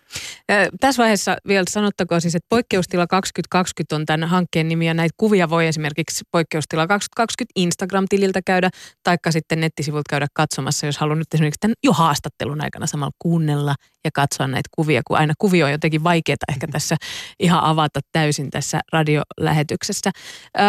Tässä 0.80 1.02
vaiheessa 1.02 1.38
vielä 1.48 1.64
sanottakoon 1.70 2.22
siis, 2.22 2.36
että 2.36 2.46
poikkeustila 2.50 3.08
2020 3.08 3.96
on 3.96 4.06
tämän 4.06 4.30
hankkeen 4.30 4.68
nimi 4.68 4.88
ja 4.88 4.94
näitä 4.94 5.14
kuvia 5.18 5.50
voi 5.50 5.68
esimerkiksi 5.68 6.24
poikkeustila 6.32 6.88
2020 6.88 7.52
Instagram-tililtä 7.56 8.42
käydä 8.46 8.70
taikka 9.04 9.32
sitten 9.32 9.60
nettisivulta 9.60 10.10
käydä 10.10 10.28
katsomassa, 10.34 10.86
jos 10.86 10.98
haluaa 10.98 11.16
nyt 11.16 11.34
esimerkiksi 11.34 11.60
tämän 11.60 11.76
jo 11.84 11.94
haastattelun 11.94 12.64
aikana 12.64 12.88
samalla 12.88 13.16
kuunnella 13.20 13.76
ja 14.06 14.12
katsoa 14.14 14.48
näitä 14.48 14.70
kuvia, 14.76 15.02
kun 15.08 15.18
aina 15.18 15.34
kuvio 15.38 15.66
on 15.66 15.72
jotenkin 15.72 16.04
vaikeaa 16.04 16.38
ehkä 16.50 16.68
tässä 16.68 16.96
ihan 17.40 17.64
avata 17.64 18.00
täysin 18.12 18.50
tässä 18.50 18.80
radiolähetyksessä. 18.94 20.12
Öö, 20.60 20.66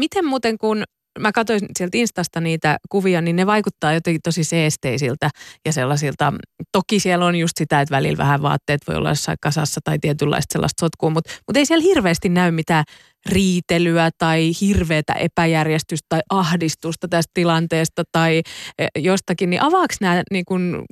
miten 0.00 0.24
muuten 0.24 0.58
kun 0.58 0.84
mä 1.18 1.32
katsoin 1.32 1.60
sieltä 1.78 1.98
Instasta 1.98 2.40
niitä 2.40 2.78
kuvia, 2.88 3.20
niin 3.20 3.36
ne 3.36 3.46
vaikuttaa 3.46 3.92
jotenkin 3.92 4.20
tosi 4.24 4.44
seesteisiltä 4.44 5.30
ja 5.64 5.72
sellaisilta. 5.72 6.32
Toki 6.72 7.00
siellä 7.00 7.26
on 7.26 7.36
just 7.36 7.56
sitä, 7.56 7.80
että 7.80 7.96
välillä 7.96 8.18
vähän 8.18 8.42
vaatteet 8.42 8.80
voi 8.88 8.96
olla 8.96 9.08
jossain 9.08 9.38
kasassa 9.40 9.80
tai 9.84 9.98
tietynlaista 9.98 10.52
sellaista 10.52 10.80
sotkua, 10.80 11.10
mutta, 11.10 11.30
mutta 11.46 11.58
ei 11.58 11.66
siellä 11.66 11.82
hirveästi 11.82 12.28
näy 12.28 12.50
mitään 12.50 12.84
riitelyä 13.26 14.10
tai 14.18 14.52
hirveätä 14.60 15.12
epäjärjestystä 15.12 16.06
tai 16.08 16.20
ahdistusta 16.30 17.08
tästä 17.08 17.30
tilanteesta 17.34 18.02
tai 18.12 18.42
e, 18.78 18.86
jostakin, 18.98 19.50
niin 19.50 19.62
avaako 19.62 19.94
nämä 20.00 20.22
niin 20.30 20.44
kuin 20.44 20.84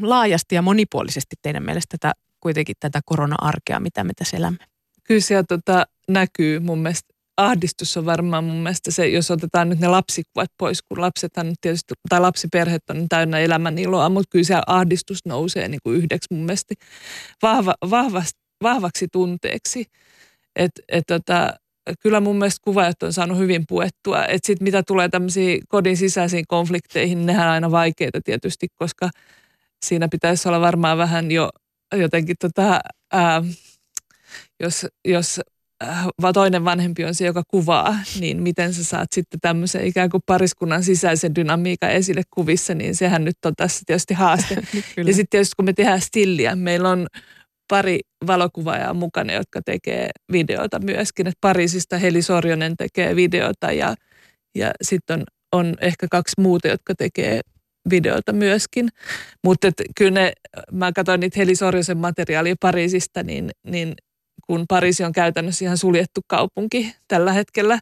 laajasti 0.00 0.54
ja 0.54 0.62
monipuolisesti 0.62 1.36
teidän 1.42 1.62
mielestä 1.62 1.96
tätä, 1.98 2.12
kuitenkin 2.40 2.76
tätä 2.80 3.00
korona-arkea, 3.04 3.80
mitä 3.80 4.04
me 4.04 4.12
tässä 4.16 4.36
elämme? 4.36 4.58
Kyllä 5.04 5.20
siellä 5.20 5.44
tota, 5.48 5.86
näkyy 6.08 6.60
mun 6.60 6.78
mielestä 6.78 7.17
ahdistus 7.38 7.96
on 7.96 8.06
varmaan 8.06 8.44
mun 8.44 8.56
mielestä 8.56 8.90
se, 8.90 9.08
jos 9.08 9.30
otetaan 9.30 9.68
nyt 9.68 9.78
ne 9.78 9.88
lapsikuvat 9.88 10.50
pois, 10.58 10.82
kun 10.82 11.00
lapsethan 11.00 11.54
tietysti, 11.60 11.94
tai 12.08 12.20
lapsiperheet 12.20 12.82
on 12.90 13.08
täynnä 13.08 13.38
elämän 13.38 13.78
iloa, 13.78 14.08
mutta 14.08 14.28
kyllä 14.30 14.44
siellä 14.44 14.62
ahdistus 14.66 15.18
nousee 15.24 15.68
niin 15.68 15.80
kuin 15.82 15.96
yhdeksi 15.96 16.34
mun 16.34 16.44
mielestä 16.44 16.74
vahva, 17.42 17.74
vahva, 17.90 18.22
vahvaksi 18.62 19.08
tunteeksi. 19.12 19.84
Et, 20.56 20.72
et 20.88 21.04
tota, 21.06 21.54
kyllä 22.00 22.20
mun 22.20 22.36
mielestä 22.36 22.64
kuvaajat 22.64 23.02
on 23.02 23.12
saanut 23.12 23.38
hyvin 23.38 23.64
puettua. 23.68 24.24
Että 24.24 24.46
sitten 24.46 24.64
mitä 24.64 24.82
tulee 24.82 25.08
tämmöisiin 25.08 25.62
kodin 25.68 25.96
sisäisiin 25.96 26.44
konflikteihin, 26.48 27.26
nehän 27.26 27.46
on 27.46 27.52
aina 27.52 27.70
vaikeita 27.70 28.20
tietysti, 28.24 28.66
koska 28.74 29.10
siinä 29.86 30.08
pitäisi 30.08 30.48
olla 30.48 30.60
varmaan 30.60 30.98
vähän 30.98 31.30
jo 31.30 31.50
jotenkin 31.96 32.36
tota, 32.40 32.80
ää, 33.12 33.42
jos, 34.60 34.86
jos 35.04 35.40
Äh, 35.84 36.06
vaan 36.22 36.34
toinen 36.34 36.64
vanhempi 36.64 37.04
on 37.04 37.14
se, 37.14 37.26
joka 37.26 37.42
kuvaa, 37.48 37.96
niin 38.20 38.42
miten 38.42 38.74
sä 38.74 38.84
saat 38.84 39.08
sitten 39.12 39.40
tämmöisen 39.40 39.84
ikään 39.86 40.10
kuin 40.10 40.22
pariskunnan 40.26 40.82
sisäisen 40.82 41.34
dynamiikan 41.34 41.90
esille 41.90 42.22
kuvissa, 42.30 42.74
niin 42.74 42.94
sehän 42.94 43.24
nyt 43.24 43.36
on 43.44 43.52
tässä 43.56 43.82
tietysti 43.86 44.14
haaste. 44.14 44.54
ja 45.06 45.14
sitten 45.14 45.28
tietysti 45.30 45.52
kun 45.56 45.64
me 45.64 45.72
tehdään 45.72 46.00
stilliä, 46.00 46.56
meillä 46.56 46.88
on 46.88 47.06
pari 47.68 48.00
valokuvaajaa 48.26 48.94
mukana, 48.94 49.32
jotka 49.32 49.60
tekee 49.62 50.10
videota 50.32 50.78
myöskin. 50.78 51.26
Et 51.26 51.34
Pariisista 51.40 51.98
Heli 51.98 52.22
Sorjonen 52.22 52.76
tekee 52.76 53.16
videota 53.16 53.72
ja, 53.72 53.94
ja 54.54 54.70
sitten 54.82 55.20
on, 55.20 55.24
on 55.52 55.74
ehkä 55.80 56.06
kaksi 56.10 56.40
muuta, 56.40 56.68
jotka 56.68 56.94
tekee 56.94 57.40
videota 57.90 58.32
myöskin. 58.32 58.88
Mutta 59.44 59.68
kyllä 59.96 60.20
ne, 60.20 60.32
mä 60.72 60.92
katsoin 60.92 61.20
niitä 61.20 61.40
Heli 61.40 61.54
Sorjosen 61.54 61.98
materiaalia 61.98 62.54
Pariisista, 62.60 63.22
niin, 63.22 63.50
niin 63.66 63.94
kun 64.48 64.64
Pariisi 64.68 65.04
on 65.04 65.12
käytännössä 65.12 65.64
ihan 65.64 65.78
suljettu 65.78 66.20
kaupunki 66.26 66.94
tällä 67.08 67.32
hetkellä 67.32 67.78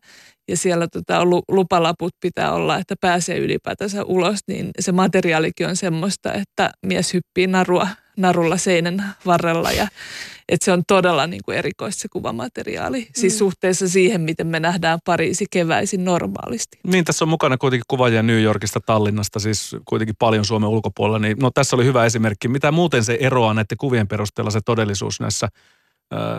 ja 0.48 0.56
siellä 0.56 0.88
tota, 0.88 1.24
lupalaput 1.48 2.12
pitää 2.20 2.52
olla, 2.52 2.78
että 2.78 2.94
pääsee 3.00 3.38
ylipäätänsä 3.38 4.04
ulos, 4.04 4.40
niin 4.48 4.70
se 4.80 4.92
materiaalikin 4.92 5.66
on 5.66 5.76
semmoista, 5.76 6.32
että 6.32 6.70
mies 6.86 7.14
hyppii 7.14 7.46
narua, 7.46 7.88
narulla 8.16 8.56
seinän 8.56 9.14
varrella 9.26 9.72
ja 9.72 9.88
että 10.48 10.64
se 10.64 10.72
on 10.72 10.82
todella 10.88 11.26
niin 11.26 11.40
kuin 11.44 11.58
erikoista 11.58 12.02
se 12.02 12.08
kuvamateriaali. 12.08 12.98
Siis 12.98 13.16
mm. 13.16 13.20
Siis 13.20 13.38
suhteessa 13.38 13.88
siihen, 13.88 14.20
miten 14.20 14.46
me 14.46 14.60
nähdään 14.60 14.98
Pariisi 15.04 15.44
keväisin 15.50 16.04
normaalisti. 16.04 16.78
Niin, 16.86 17.04
tässä 17.04 17.24
on 17.24 17.28
mukana 17.28 17.58
kuitenkin 17.58 17.84
kuvaajia 17.88 18.22
New 18.22 18.42
Yorkista, 18.42 18.80
Tallinnasta, 18.80 19.40
siis 19.40 19.76
kuitenkin 19.84 20.16
paljon 20.18 20.44
Suomen 20.44 20.68
ulkopuolella. 20.68 21.18
Niin, 21.18 21.36
no 21.40 21.50
tässä 21.50 21.76
oli 21.76 21.84
hyvä 21.84 22.04
esimerkki. 22.04 22.48
Mitä 22.48 22.72
muuten 22.72 23.04
se 23.04 23.18
eroaa 23.20 23.54
näiden 23.54 23.78
kuvien 23.78 24.08
perusteella 24.08 24.50
se 24.50 24.60
todellisuus 24.64 25.20
näissä 25.20 25.48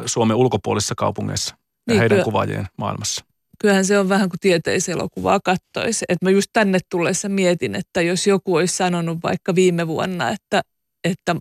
Suomen 0.06 0.38
ulkopuolisissa 0.38 0.96
kaupungeissa 0.98 1.56
ja 1.56 1.94
niin, 1.94 2.00
heidän 2.00 2.16
kyllä, 2.16 2.24
kuvaajien 2.24 2.68
maailmassa. 2.78 3.26
Kyllähän 3.60 3.86
se 3.86 4.00
on 4.00 4.10
vähän 4.10 4.30
kuin 4.30 4.40
tieteiselokuvaa 4.40 5.40
kattoisi. 5.44 6.06
Että 6.10 6.26
mä 6.26 6.30
just 6.30 6.50
tänne 6.54 6.80
tullessa 6.90 7.30
mietin, 7.30 7.76
että 7.76 8.02
jos 8.02 8.28
joku 8.28 8.56
olisi 8.56 8.76
sanonut 8.76 9.18
vaikka 9.24 9.56
viime 9.56 9.88
vuonna, 9.88 10.30
että, 10.30 10.62
että 11.04 11.36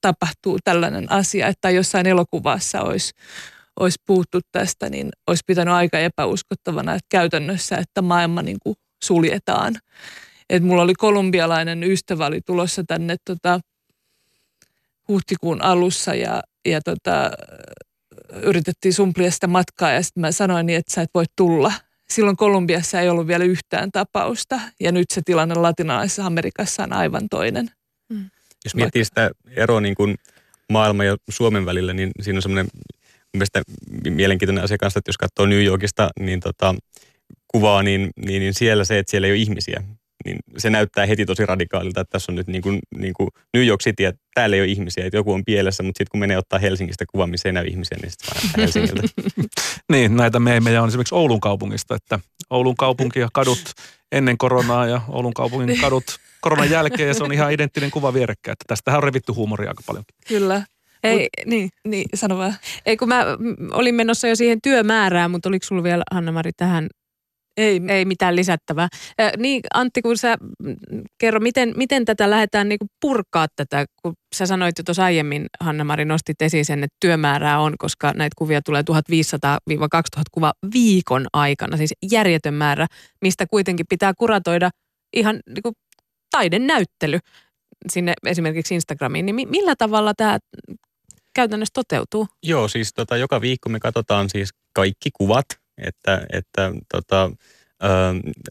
tapahtuu 0.00 0.58
tällainen 0.64 1.12
asia, 1.12 1.46
että 1.46 1.70
jossain 1.70 2.06
elokuvassa 2.06 2.82
olisi, 2.82 3.12
olisi 3.80 3.98
puhuttu 4.06 4.40
tästä, 4.52 4.90
niin 4.90 5.08
olisi 5.26 5.42
pitänyt 5.46 5.74
aika 5.74 5.98
epäuskottavana, 5.98 6.94
että 6.94 7.06
käytännössä, 7.08 7.76
että 7.76 8.02
maailma 8.02 8.42
niin 8.42 8.58
kuin 8.62 8.76
suljetaan. 9.04 9.74
Et 10.50 10.62
mulla 10.62 10.82
oli 10.82 10.94
kolumbialainen 10.94 11.84
ystävä, 11.84 12.26
oli 12.26 12.40
tulossa 12.40 12.84
tänne 12.86 13.16
tota, 13.24 13.60
huhtikuun 15.08 15.62
alussa 15.62 16.14
ja 16.14 16.42
ja 16.66 16.80
tota, 16.80 17.30
yritettiin 18.42 18.94
sumplia 18.94 19.30
sitä 19.30 19.46
matkaa 19.46 19.92
ja 19.92 20.02
sitten 20.02 20.20
mä 20.20 20.32
sanoin 20.32 20.66
niin, 20.66 20.78
että 20.78 20.92
sä 20.92 21.02
et 21.02 21.10
voi 21.14 21.24
tulla. 21.36 21.72
Silloin 22.10 22.36
Kolumbiassa 22.36 23.00
ei 23.00 23.08
ollut 23.08 23.26
vielä 23.26 23.44
yhtään 23.44 23.92
tapausta 23.92 24.60
ja 24.80 24.92
nyt 24.92 25.06
se 25.10 25.22
tilanne 25.24 25.54
latinalaisessa 25.54 26.26
Amerikassa 26.26 26.82
on 26.82 26.92
aivan 26.92 27.28
toinen. 27.28 27.70
Mm. 28.08 28.30
Jos 28.64 28.74
miettii 28.74 29.04
sitä 29.04 29.30
eroa 29.50 29.80
niin 29.80 29.94
kuin 29.94 30.14
maailman 30.72 31.06
ja 31.06 31.16
Suomen 31.28 31.66
välillä, 31.66 31.92
niin 31.92 32.10
siinä 32.20 32.38
on 32.38 32.42
semmoinen 32.42 32.66
mielestäni 33.32 33.64
mielenkiintoinen 34.10 34.64
asia 34.64 34.78
kanssa, 34.78 34.98
että 34.98 35.08
jos 35.08 35.18
katsoo 35.18 35.46
New 35.46 35.64
Yorkista 35.64 36.10
niin 36.20 36.40
tota, 36.40 36.74
kuvaa, 37.48 37.82
niin, 37.82 38.10
niin, 38.16 38.40
niin 38.40 38.54
siellä 38.54 38.84
se, 38.84 38.98
että 38.98 39.10
siellä 39.10 39.26
ei 39.26 39.32
ole 39.32 39.38
ihmisiä 39.38 39.82
niin 40.26 40.38
se 40.58 40.70
näyttää 40.70 41.06
heti 41.06 41.26
tosi 41.26 41.46
radikaalilta, 41.46 42.00
että 42.00 42.12
tässä 42.12 42.32
on 42.32 42.36
nyt 42.36 42.46
niin 42.46 42.62
kuin, 42.62 42.78
niin 42.98 43.14
kuin 43.14 43.28
New 43.54 43.66
York 43.66 43.80
City, 43.80 44.04
että 44.04 44.22
täällä 44.34 44.56
ei 44.56 44.62
ole 44.62 44.68
ihmisiä, 44.68 45.06
että 45.06 45.16
joku 45.16 45.32
on 45.32 45.44
pielessä, 45.44 45.82
mutta 45.82 45.98
sitten 45.98 46.10
kun 46.10 46.20
menee 46.20 46.38
ottaa 46.38 46.58
Helsingistä 46.58 47.04
kuva, 47.12 47.26
missä 47.26 47.48
ei 47.48 47.52
näy 47.52 47.66
ihmisiä, 47.66 47.98
niin 48.02 48.10
sitten 48.10 48.28
vaan 48.34 48.52
Helsingiltä. 48.56 49.02
niin, 49.92 50.16
näitä 50.16 50.40
meemejä 50.40 50.82
on 50.82 50.88
esimerkiksi 50.88 51.14
Oulun 51.14 51.40
kaupungista, 51.40 51.94
että 51.94 52.18
Oulun 52.50 52.76
kaupunki 52.76 53.20
ja 53.20 53.28
kadut 53.32 53.72
ennen 54.12 54.38
koronaa 54.38 54.86
ja 54.86 55.00
Oulun 55.08 55.34
kaupungin 55.34 55.80
kadut 55.80 56.04
koronan 56.40 56.70
jälkeen 56.70 57.08
ja 57.08 57.14
se 57.14 57.24
on 57.24 57.32
ihan 57.32 57.52
identtinen 57.52 57.90
kuva 57.90 58.14
vierekkäin, 58.14 58.52
että 58.52 58.64
tästähän 58.68 58.98
on 58.98 59.04
revitty 59.04 59.32
huumoria 59.32 59.70
aika 59.70 59.82
paljon. 59.86 60.04
Kyllä. 60.28 60.62
Ei, 61.02 61.18
Mut, 61.18 61.28
niin. 61.46 61.70
niin, 61.84 62.08
sano 62.14 62.38
vaan. 62.38 62.54
Ei, 62.86 62.96
kun 62.96 63.08
mä 63.08 63.24
olin 63.72 63.94
menossa 63.94 64.28
jo 64.28 64.36
siihen 64.36 64.58
työmäärään, 64.62 65.30
mutta 65.30 65.48
oliko 65.48 65.66
sulla 65.66 65.82
vielä, 65.82 66.04
Hanna-Mari, 66.12 66.50
tähän 66.56 66.88
ei, 67.56 67.80
ei 67.88 68.04
mitään 68.04 68.36
lisättävää. 68.36 68.88
Äh, 69.20 69.32
niin 69.36 69.60
Antti, 69.74 70.02
kun 70.02 70.16
sä 70.16 70.36
kerro, 71.18 71.40
miten, 71.40 71.72
miten 71.76 72.04
tätä 72.04 72.30
lähdetään 72.30 72.68
niin 72.68 72.78
purkaa 73.00 73.46
tätä, 73.56 73.86
kun 74.02 74.14
sä 74.34 74.46
sanoit 74.46 74.78
jo 74.78 74.84
tuossa 74.84 75.04
aiemmin, 75.04 75.46
Hanna-Mari, 75.60 76.04
nostit 76.04 76.42
esiin 76.42 76.64
sen, 76.64 76.84
että 76.84 76.96
työmäärää 77.00 77.60
on, 77.60 77.74
koska 77.78 78.12
näitä 78.16 78.34
kuvia 78.38 78.62
tulee 78.62 78.82
1500-2000 78.82 80.22
kuva 80.32 80.52
viikon 80.72 81.26
aikana, 81.32 81.76
siis 81.76 81.92
järjetön 82.10 82.54
määrä, 82.54 82.86
mistä 83.22 83.46
kuitenkin 83.46 83.86
pitää 83.88 84.12
kuratoida 84.18 84.70
ihan 85.12 85.40
niin 85.46 85.62
kuin 85.62 85.74
taidenäyttely 86.30 87.18
sinne 87.92 88.14
esimerkiksi 88.26 88.74
Instagramiin, 88.74 89.26
niin 89.26 89.48
millä 89.48 89.74
tavalla 89.78 90.14
tämä 90.14 90.38
käytännössä 91.34 91.72
toteutuu? 91.74 92.26
Joo, 92.42 92.68
siis 92.68 92.94
tota, 92.94 93.16
joka 93.16 93.40
viikko 93.40 93.68
me 93.68 93.80
katsotaan 93.80 94.30
siis 94.30 94.50
kaikki 94.74 95.10
kuvat, 95.12 95.46
että, 95.78 96.26
että 96.32 96.72
tota, 96.92 97.30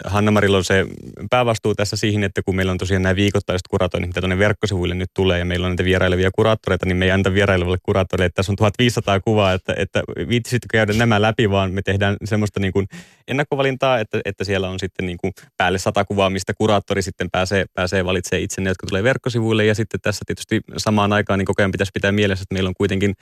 Hanna-Marilla 0.05 0.57
on 0.57 0.63
se 0.63 0.85
päävastuu 1.29 1.75
tässä 1.75 1.95
siihen, 1.95 2.23
että 2.23 2.41
kun 2.43 2.55
meillä 2.55 2.71
on 2.71 2.77
tosiaan 2.77 3.03
nämä 3.03 3.15
viikoittaiset 3.15 3.67
kuratoinnit, 3.67 4.09
mitä 4.09 4.21
tuonne 4.21 4.37
verkkosivuille 4.37 4.95
nyt 4.95 5.09
tulee, 5.13 5.39
ja 5.39 5.45
meillä 5.45 5.65
on 5.65 5.71
näitä 5.71 5.83
vierailevia 5.83 6.29
kuraattoreita, 6.35 6.85
niin 6.85 6.97
me 6.97 7.05
ei 7.05 7.11
anta 7.11 7.33
vierailevalle 7.33 7.77
kuraattoreille, 7.83 8.25
että 8.25 8.35
tässä 8.35 8.51
on 8.51 8.55
1500 8.55 9.19
kuvaa, 9.19 9.53
että, 9.53 9.73
että 9.77 10.03
viittisitkö 10.27 10.67
käydä 10.71 10.93
nämä 10.93 11.21
läpi, 11.21 11.49
vaan 11.49 11.71
me 11.71 11.81
tehdään 11.81 12.17
semmoista 12.23 12.59
niin 12.59 12.73
kuin 12.73 12.87
ennakkovalintaa, 13.27 13.99
että, 13.99 14.21
että 14.25 14.43
siellä 14.43 14.69
on 14.69 14.79
sitten 14.79 15.05
niin 15.05 15.17
kuin 15.17 15.33
päälle 15.57 15.77
sata 15.77 16.05
kuvaa, 16.05 16.29
mistä 16.29 16.53
kuraattori 16.57 17.01
sitten 17.01 17.29
pääsee, 17.31 17.65
pääsee 17.73 18.05
valitsemaan 18.05 18.43
itse 18.43 18.61
ne, 18.61 18.69
jotka 18.69 18.87
tulee 18.87 19.03
verkkosivuille, 19.03 19.65
ja 19.65 19.75
sitten 19.75 19.99
tässä 20.01 20.21
tietysti 20.25 20.61
samaan 20.77 21.13
aikaan 21.13 21.39
niin 21.39 21.45
koko 21.45 21.61
ajan 21.61 21.71
pitäisi 21.71 21.91
pitää 21.93 22.11
mielessä, 22.11 22.43
että 22.43 22.53
meillä 22.53 22.67
on 22.67 22.75
kuitenkin 22.77 23.13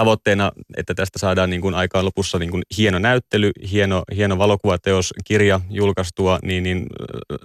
tavoitteena, 0.00 0.52
että 0.76 0.94
tästä 0.94 1.18
saadaan 1.18 1.50
niin 1.50 1.60
kuin 1.60 1.74
aikaan 1.74 2.04
lopussa 2.04 2.38
niin 2.38 2.50
kuin 2.50 2.62
hieno 2.78 2.98
näyttely, 2.98 3.50
hieno, 3.70 4.02
hieno 4.16 4.38
valokuvateos, 4.38 5.14
kirja 5.24 5.60
julkaistua, 5.70 6.38
niin, 6.42 6.62
niin 6.62 6.86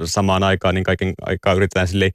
samaan 0.06 0.44
aikaan 0.44 0.76
niin 0.76 0.84
kaiken 0.84 1.14
aikaa 1.22 1.54
yritetään 1.54 1.88
sille 1.88 2.12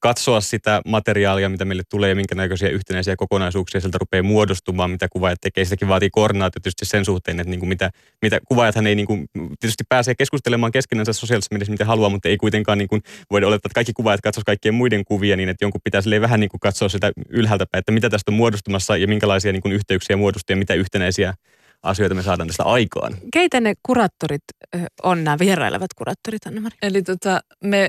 katsoa 0.00 0.40
sitä 0.40 0.82
materiaalia, 0.86 1.48
mitä 1.48 1.64
meille 1.64 1.82
tulee 1.90 2.08
ja 2.08 2.16
minkä 2.16 2.34
näköisiä 2.34 2.68
yhtenäisiä 2.68 3.16
kokonaisuuksia 3.16 3.80
sieltä 3.80 3.98
rupeaa 3.98 4.22
muodostumaan, 4.22 4.90
mitä 4.90 5.08
kuvaajat 5.12 5.40
tekee. 5.40 5.64
Sitäkin 5.64 5.88
vaatii 5.88 6.10
koordinaatio 6.10 6.60
tietysti 6.62 6.84
sen 6.84 7.04
suhteen, 7.04 7.40
että 7.40 7.50
niin 7.50 7.60
kuin 7.60 7.68
mitä, 7.68 7.90
mitä 8.22 8.40
kuvaajathan 8.48 8.86
ei 8.86 8.94
niin 8.94 9.06
kuin, 9.06 9.26
tietysti 9.60 9.84
pääsee 9.88 10.14
keskustelemaan 10.14 10.72
keskenänsä 10.72 11.12
sosiaalisessa 11.12 11.54
mielessä, 11.54 11.72
mitä 11.72 11.84
haluaa, 11.84 12.10
mutta 12.10 12.28
ei 12.28 12.36
kuitenkaan 12.36 12.78
niin 12.78 12.88
kuin 12.88 13.02
voida 13.30 13.46
olettaa, 13.46 13.68
että 13.68 13.74
kaikki 13.74 13.92
kuvaajat 13.92 14.20
katsoisivat 14.20 14.46
kaikkien 14.46 14.74
muiden 14.74 15.04
kuvia 15.04 15.36
niin, 15.36 15.48
että 15.48 15.64
jonkun 15.64 15.80
pitää 15.84 16.02
vähän 16.20 16.40
niin 16.40 16.50
kuin 16.50 16.60
katsoa 16.60 16.88
sitä 16.88 17.12
ylhäältä 17.28 17.66
päin, 17.70 17.80
että 17.80 17.92
mitä 17.92 18.10
tästä 18.10 18.30
on 18.30 18.36
muodostumassa 18.36 18.96
ja 18.96 19.08
minkälaisia 19.08 19.52
niin 19.52 19.62
kuin 19.62 19.72
yhteyksiä 19.72 20.16
muodostuu 20.16 20.52
ja 20.54 20.58
mitä 20.58 20.74
yhtenäisiä 20.74 21.34
asioita 21.82 22.14
me 22.14 22.22
saadaan 22.22 22.46
tästä 22.46 22.62
aikaan. 22.62 23.16
Keitä 23.32 23.60
ne 23.60 23.74
kuraattorit 23.82 24.42
on, 25.02 25.24
nämä 25.24 25.38
vierailevat 25.38 25.94
kuraattorit, 25.96 26.46
Anna-Mari? 26.46 26.76
Eli 26.82 27.02
tota, 27.02 27.40
me 27.64 27.88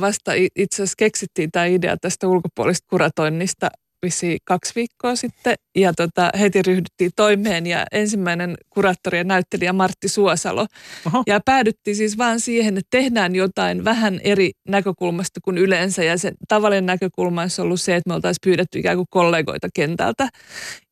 vasta 0.00 0.32
itse 0.56 0.82
asiassa 0.82 0.94
keksittiin 0.98 1.50
tämä 1.50 1.64
idea 1.64 1.96
tästä 1.96 2.28
ulkopuolista 2.28 2.86
kuratoinnista 2.90 3.70
visi 4.04 4.38
kaksi 4.44 4.72
viikkoa 4.76 5.16
sitten 5.16 5.54
ja 5.76 5.92
tota, 5.92 6.30
heti 6.38 6.62
ryhdyttiin 6.62 7.10
toimeen 7.16 7.66
ja 7.66 7.86
ensimmäinen 7.92 8.56
kuraattori 8.70 9.18
ja 9.18 9.24
näyttelijä 9.24 9.72
Martti 9.72 10.08
Suosalo. 10.08 10.66
Oho. 11.06 11.22
Ja 11.26 11.40
päädyttiin 11.44 11.96
siis 11.96 12.18
vaan 12.18 12.40
siihen, 12.40 12.78
että 12.78 12.88
tehdään 12.90 13.34
jotain 13.34 13.84
vähän 13.84 14.20
eri 14.24 14.50
näkökulmasta 14.68 15.40
kuin 15.44 15.58
yleensä 15.58 16.04
ja 16.04 16.18
se 16.18 16.32
tavallinen 16.48 16.86
näkökulma 16.86 17.42
olisi 17.42 17.62
ollut 17.62 17.80
se, 17.80 17.96
että 17.96 18.10
me 18.10 18.14
oltaisiin 18.14 18.44
pyydetty 18.44 18.78
ikään 18.78 18.96
kuin 18.96 19.06
kollegoita 19.10 19.68
kentältä. 19.74 20.28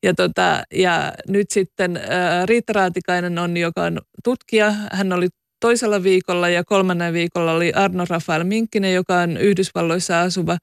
Ja, 0.03 0.13
tota, 0.13 0.63
ja 0.73 1.13
nyt 1.27 1.51
sitten 1.51 1.97
äh, 1.97 2.03
Riitta 2.45 2.73
Raatikainen 2.73 3.39
on, 3.39 3.57
joka 3.57 3.83
on 3.83 4.01
tutkija, 4.23 4.73
hän 4.91 5.13
oli 5.13 5.27
toisella 5.63 6.03
viikolla 6.03 6.49
ja 6.49 6.63
kolmannen 6.63 7.13
viikolla 7.13 7.51
oli 7.51 7.71
Arno 7.73 8.05
Rafael 8.09 8.43
Minkkinen, 8.43 8.93
joka 8.93 9.19
on 9.19 9.37
Yhdysvalloissa 9.37 10.21
asuva 10.21 10.57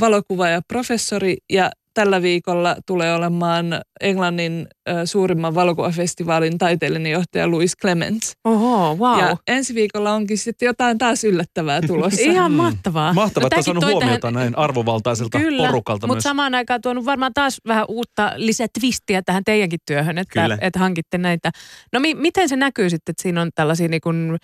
valokuva 0.00 0.48
ja 0.48 0.60
professori. 0.68 1.36
Ja 1.52 1.70
tällä 2.00 2.22
viikolla 2.22 2.76
tulee 2.86 3.14
olemaan 3.14 3.80
Englannin 4.00 4.66
suurimman 5.04 5.54
valokuvafestivaalin 5.54 6.58
taiteellinen 6.58 7.12
johtaja 7.12 7.50
Louis 7.50 7.76
Clements. 7.80 8.32
Oho, 8.44 8.96
wow. 8.96 9.18
Ja 9.18 9.36
ensi 9.46 9.74
viikolla 9.74 10.12
onkin 10.12 10.38
sitten 10.38 10.66
jotain 10.66 10.98
taas 10.98 11.24
yllättävää 11.24 11.80
tulossa. 11.86 12.20
Ihan 12.20 12.52
mahtavaa. 12.52 13.12
Mahtavaa, 13.12 13.44
no, 13.44 13.46
että 13.46 13.56
on 13.56 13.64
saanut 13.64 13.84
huomiota 13.84 14.20
tähän... 14.20 14.34
näin 14.34 14.58
arvovaltaiselta 14.58 15.38
Kyllä, 15.38 15.66
porukalta 15.66 16.06
mutta 16.06 16.22
samaan 16.22 16.54
aikaan 16.54 16.80
tuonut 16.80 17.04
varmaan 17.04 17.32
taas 17.34 17.60
vähän 17.66 17.84
uutta 17.88 18.32
lisätwistiä 18.36 19.22
tähän 19.22 19.44
teidänkin 19.44 19.80
työhön, 19.86 20.18
että, 20.18 20.58
että 20.60 20.78
hankitte 20.78 21.18
näitä. 21.18 21.50
No 21.92 22.00
mi- 22.00 22.14
miten 22.14 22.48
se 22.48 22.56
näkyy 22.56 22.90
sitten, 22.90 23.12
että 23.12 23.22
siinä 23.22 23.42
on 23.42 23.50
tällaisia 23.54 23.88
niin 23.88 24.00
kuin, 24.00 24.38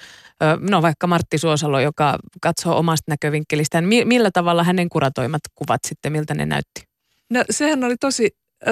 no 0.71 0.83
vaikka 0.83 1.07
Martti 1.07 1.39
Suosalo, 1.39 1.81
joka 1.81 2.19
katsoo 2.43 2.79
omasta 2.79 3.13
näkövinkkelistään. 3.13 3.85
Millä 4.05 4.31
tavalla 4.33 4.65
hänen 4.65 4.89
kuratoimat 4.89 5.43
kuvat 5.55 5.81
sitten, 5.87 6.13
miltä 6.13 6.35
ne 6.35 6.47
näytti? 6.47 6.96
No 7.31 7.45
sehän 7.51 7.85
oli 7.85 7.97
tosi 8.01 8.29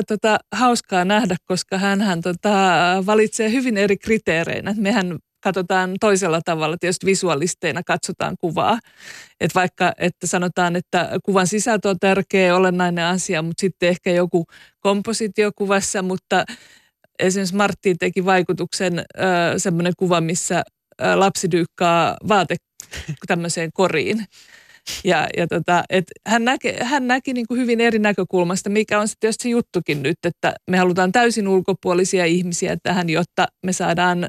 tota, 0.09 0.39
hauskaa 0.53 1.05
nähdä, 1.05 1.37
koska 1.45 1.79
hän 1.79 2.21
tota, 2.23 2.53
valitsee 3.07 3.53
hyvin 3.53 3.77
eri 3.77 3.97
kriteereinä. 3.97 4.75
Mehän 4.77 5.19
katsotaan 5.41 5.95
toisella 6.01 6.41
tavalla, 6.45 6.77
tietysti 6.81 7.07
visuaalisteina 7.07 7.83
katsotaan 7.87 8.37
kuvaa. 8.41 8.79
Et 9.41 9.55
vaikka 9.55 9.93
että 9.99 10.27
sanotaan, 10.27 10.77
että 10.77 11.11
kuvan 11.25 11.47
sisältö 11.47 11.89
on 11.89 11.99
tärkeä, 12.01 12.57
olennainen 12.57 13.05
asia, 13.05 13.43
mutta 13.43 13.61
sitten 13.61 13.89
ehkä 13.89 14.11
joku 14.11 14.45
kompositio 14.81 15.51
kuvassa, 15.57 16.03
mutta 16.03 16.45
esimerkiksi 17.19 17.57
Martti 17.57 17.95
teki 17.95 18.25
vaikutuksen 18.25 19.05
semmoinen 19.57 19.93
kuva, 19.99 20.21
missä 20.21 20.63
lapsi 21.15 21.51
dyykkaa 21.51 22.17
vaate 22.29 22.57
tämmöiseen 23.27 23.71
koriin. 23.75 24.25
Ja, 25.05 25.29
ja 25.37 25.47
tota, 25.47 25.85
et 25.91 26.05
hän, 26.27 26.45
näki, 26.45 26.73
hän 26.83 27.07
näki 27.07 27.33
niin 27.33 27.47
kuin 27.49 27.61
hyvin 27.61 27.81
eri 27.81 27.99
näkökulmasta, 27.99 28.71
mikä 28.71 29.01
on 29.01 29.09
sitten 29.09 29.33
se 29.33 29.49
juttukin 29.49 30.03
nyt, 30.03 30.19
että 30.25 30.55
me 30.71 30.79
halutaan 30.79 31.13
täysin 31.13 31.49
ulkopuolisia 31.49 32.25
ihmisiä 32.25 32.77
tähän, 32.83 33.11
jotta 33.11 33.47
me 33.63 33.73
saadaan 33.73 34.27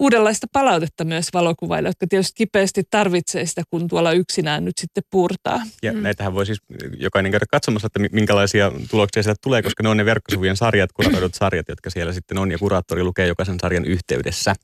uudenlaista 0.00 0.46
palautetta 0.52 1.04
myös 1.04 1.28
valokuvaille, 1.34 1.88
jotka 1.88 2.06
tietysti 2.06 2.32
kipeästi 2.34 2.82
tarvitsee 2.90 3.46
sitä, 3.46 3.62
kun 3.70 3.88
tuolla 3.88 4.12
yksinään 4.12 4.64
nyt 4.64 4.78
sitten 4.78 5.02
puurtaa. 5.10 5.62
Ja 5.82 5.92
mm. 5.92 6.02
näitähän 6.02 6.34
voi 6.34 6.46
siis 6.46 6.62
jokainen 6.98 7.32
käydä 7.32 7.46
katsomassa, 7.50 7.86
että 7.86 8.00
minkälaisia 8.12 8.72
tuloksia 8.90 9.22
sieltä 9.22 9.38
tulee, 9.42 9.62
koska 9.62 9.82
ne 9.82 9.88
on 9.88 9.96
ne 9.96 10.04
verkkosivujen 10.04 10.56
sarjat, 10.56 10.92
kuratoidut 10.92 11.34
sarjat, 11.34 11.68
jotka 11.68 11.90
siellä 11.90 12.12
sitten 12.12 12.38
on, 12.38 12.50
ja 12.50 12.58
kuraattori 12.58 13.02
lukee 13.02 13.26
jokaisen 13.26 13.60
sarjan 13.60 13.84
yhteydessä. 13.84 14.54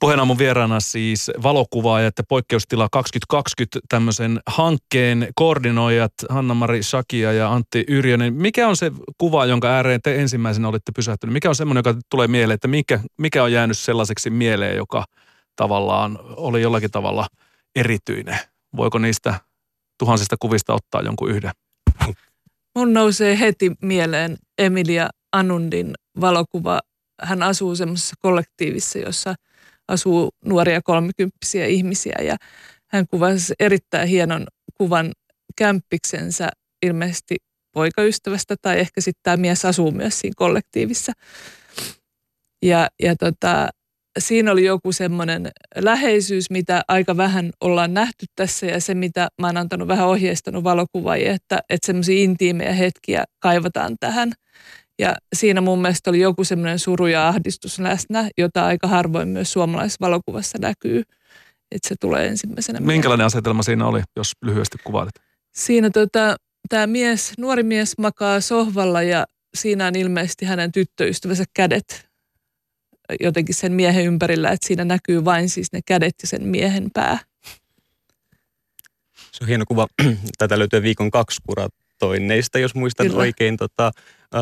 Puheena 0.00 0.24
mun 0.24 0.38
vieraana 0.38 0.80
siis 0.80 1.30
valokuvaaja, 1.42 2.06
että 2.06 2.22
poikkeustila 2.28 2.88
2020 2.92 3.80
tämmöisen 3.88 4.40
hankkeen 4.46 5.28
koordinoijat 5.34 6.12
Hanna-Mari 6.28 6.82
Shakia 6.82 7.32
ja 7.32 7.52
Antti 7.52 7.84
Yrjönen. 7.88 8.34
Mikä 8.34 8.68
on 8.68 8.76
se 8.76 8.92
kuva, 9.18 9.46
jonka 9.46 9.68
ääreen 9.68 10.02
te 10.02 10.20
ensimmäisenä 10.20 10.68
olitte 10.68 10.92
pysähtyneet? 10.96 11.32
Mikä 11.32 11.48
on 11.48 11.54
semmoinen, 11.54 11.78
joka 11.78 12.00
tulee 12.10 12.28
mieleen, 12.28 12.54
että 12.54 12.68
mikä, 12.68 13.00
mikä 13.18 13.42
on 13.42 13.52
jäänyt 13.52 13.78
sellaiseksi 13.78 14.30
mieleen, 14.30 14.76
joka 14.76 15.04
tavallaan 15.56 16.18
oli 16.22 16.62
jollakin 16.62 16.90
tavalla 16.90 17.26
erityinen? 17.76 18.38
Voiko 18.76 18.98
niistä 18.98 19.40
tuhansista 19.98 20.36
kuvista 20.40 20.74
ottaa 20.74 21.02
jonkun 21.02 21.30
yhden? 21.30 21.50
Mun 22.76 22.92
nousee 22.92 23.38
heti 23.38 23.72
mieleen 23.82 24.36
Emilia 24.58 25.08
Anundin 25.32 25.94
valokuva. 26.20 26.80
Hän 27.22 27.42
asuu 27.42 27.76
semmoisessa 27.76 28.16
kollektiivissa, 28.20 28.98
jossa– 28.98 29.34
asuu 29.88 30.30
nuoria 30.44 30.80
kolmekymppisiä 30.82 31.66
ihmisiä 31.66 32.16
ja 32.22 32.36
hän 32.90 33.06
kuvasi 33.10 33.54
erittäin 33.60 34.08
hienon 34.08 34.46
kuvan 34.74 35.12
kämppiksensä 35.56 36.48
ilmeisesti 36.86 37.36
poikaystävästä 37.72 38.56
tai 38.62 38.78
ehkä 38.78 39.00
sitten 39.00 39.20
tämä 39.22 39.36
mies 39.36 39.64
asuu 39.64 39.90
myös 39.90 40.20
siinä 40.20 40.34
kollektiivissa. 40.36 41.12
Ja, 42.62 42.88
ja 43.02 43.16
tota, 43.16 43.68
siinä 44.18 44.52
oli 44.52 44.64
joku 44.64 44.92
semmoinen 44.92 45.50
läheisyys, 45.76 46.50
mitä 46.50 46.82
aika 46.88 47.16
vähän 47.16 47.50
ollaan 47.60 47.94
nähty 47.94 48.26
tässä 48.36 48.66
ja 48.66 48.80
se, 48.80 48.94
mitä 48.94 49.28
mä 49.40 49.46
oon 49.46 49.56
antanut 49.56 49.88
vähän 49.88 50.06
ohjeistanut 50.06 50.64
valokuvaajia, 50.64 51.32
että, 51.32 51.60
että 51.70 51.86
semmoisia 51.86 52.22
intiimejä 52.22 52.72
hetkiä 52.72 53.24
kaivataan 53.40 53.96
tähän– 54.00 54.32
ja 54.98 55.16
siinä 55.32 55.60
mun 55.60 55.82
mielestä 55.82 56.10
oli 56.10 56.20
joku 56.20 56.44
semmoinen 56.44 56.78
suru 56.78 57.06
ja 57.06 57.28
ahdistus 57.28 57.78
läsnä, 57.78 58.28
jota 58.38 58.66
aika 58.66 58.88
harvoin 58.88 59.28
myös 59.28 59.52
suomalaisessa 59.52 60.00
valokuvassa 60.00 60.58
näkyy. 60.60 61.02
Että 61.70 61.88
se 61.88 61.94
tulee 62.00 62.26
ensimmäisenä. 62.26 62.80
Minkälainen 62.80 63.02
mieleen. 63.08 63.26
asetelma 63.26 63.62
siinä 63.62 63.86
oli, 63.86 64.02
jos 64.16 64.32
lyhyesti 64.42 64.78
kuvailet? 64.84 65.20
Siinä 65.54 65.90
tota, 65.90 66.36
tämä 66.68 66.86
mies, 66.86 67.32
nuori 67.38 67.62
mies 67.62 67.98
makaa 67.98 68.40
sohvalla 68.40 69.02
ja 69.02 69.26
siinä 69.54 69.86
on 69.86 69.96
ilmeisesti 69.96 70.44
hänen 70.44 70.72
tyttöystävänsä 70.72 71.44
kädet 71.54 72.08
jotenkin 73.20 73.54
sen 73.54 73.72
miehen 73.72 74.04
ympärillä, 74.04 74.50
että 74.50 74.66
siinä 74.68 74.84
näkyy 74.84 75.24
vain 75.24 75.48
siis 75.48 75.72
ne 75.72 75.80
kädet 75.86 76.14
ja 76.22 76.28
sen 76.28 76.46
miehen 76.46 76.90
pää. 76.94 77.18
Se 79.32 79.44
on 79.44 79.48
hieno 79.48 79.64
kuva. 79.68 79.86
Tätä 80.38 80.58
löytyy 80.58 80.82
viikon 80.82 81.10
kaksi 81.10 81.40
kurat 81.46 81.72
toinneista, 81.98 82.58
jos 82.58 82.74
muistan 82.74 83.06
Kyllä. 83.06 83.18
oikein. 83.18 83.56
Tota, 83.56 83.90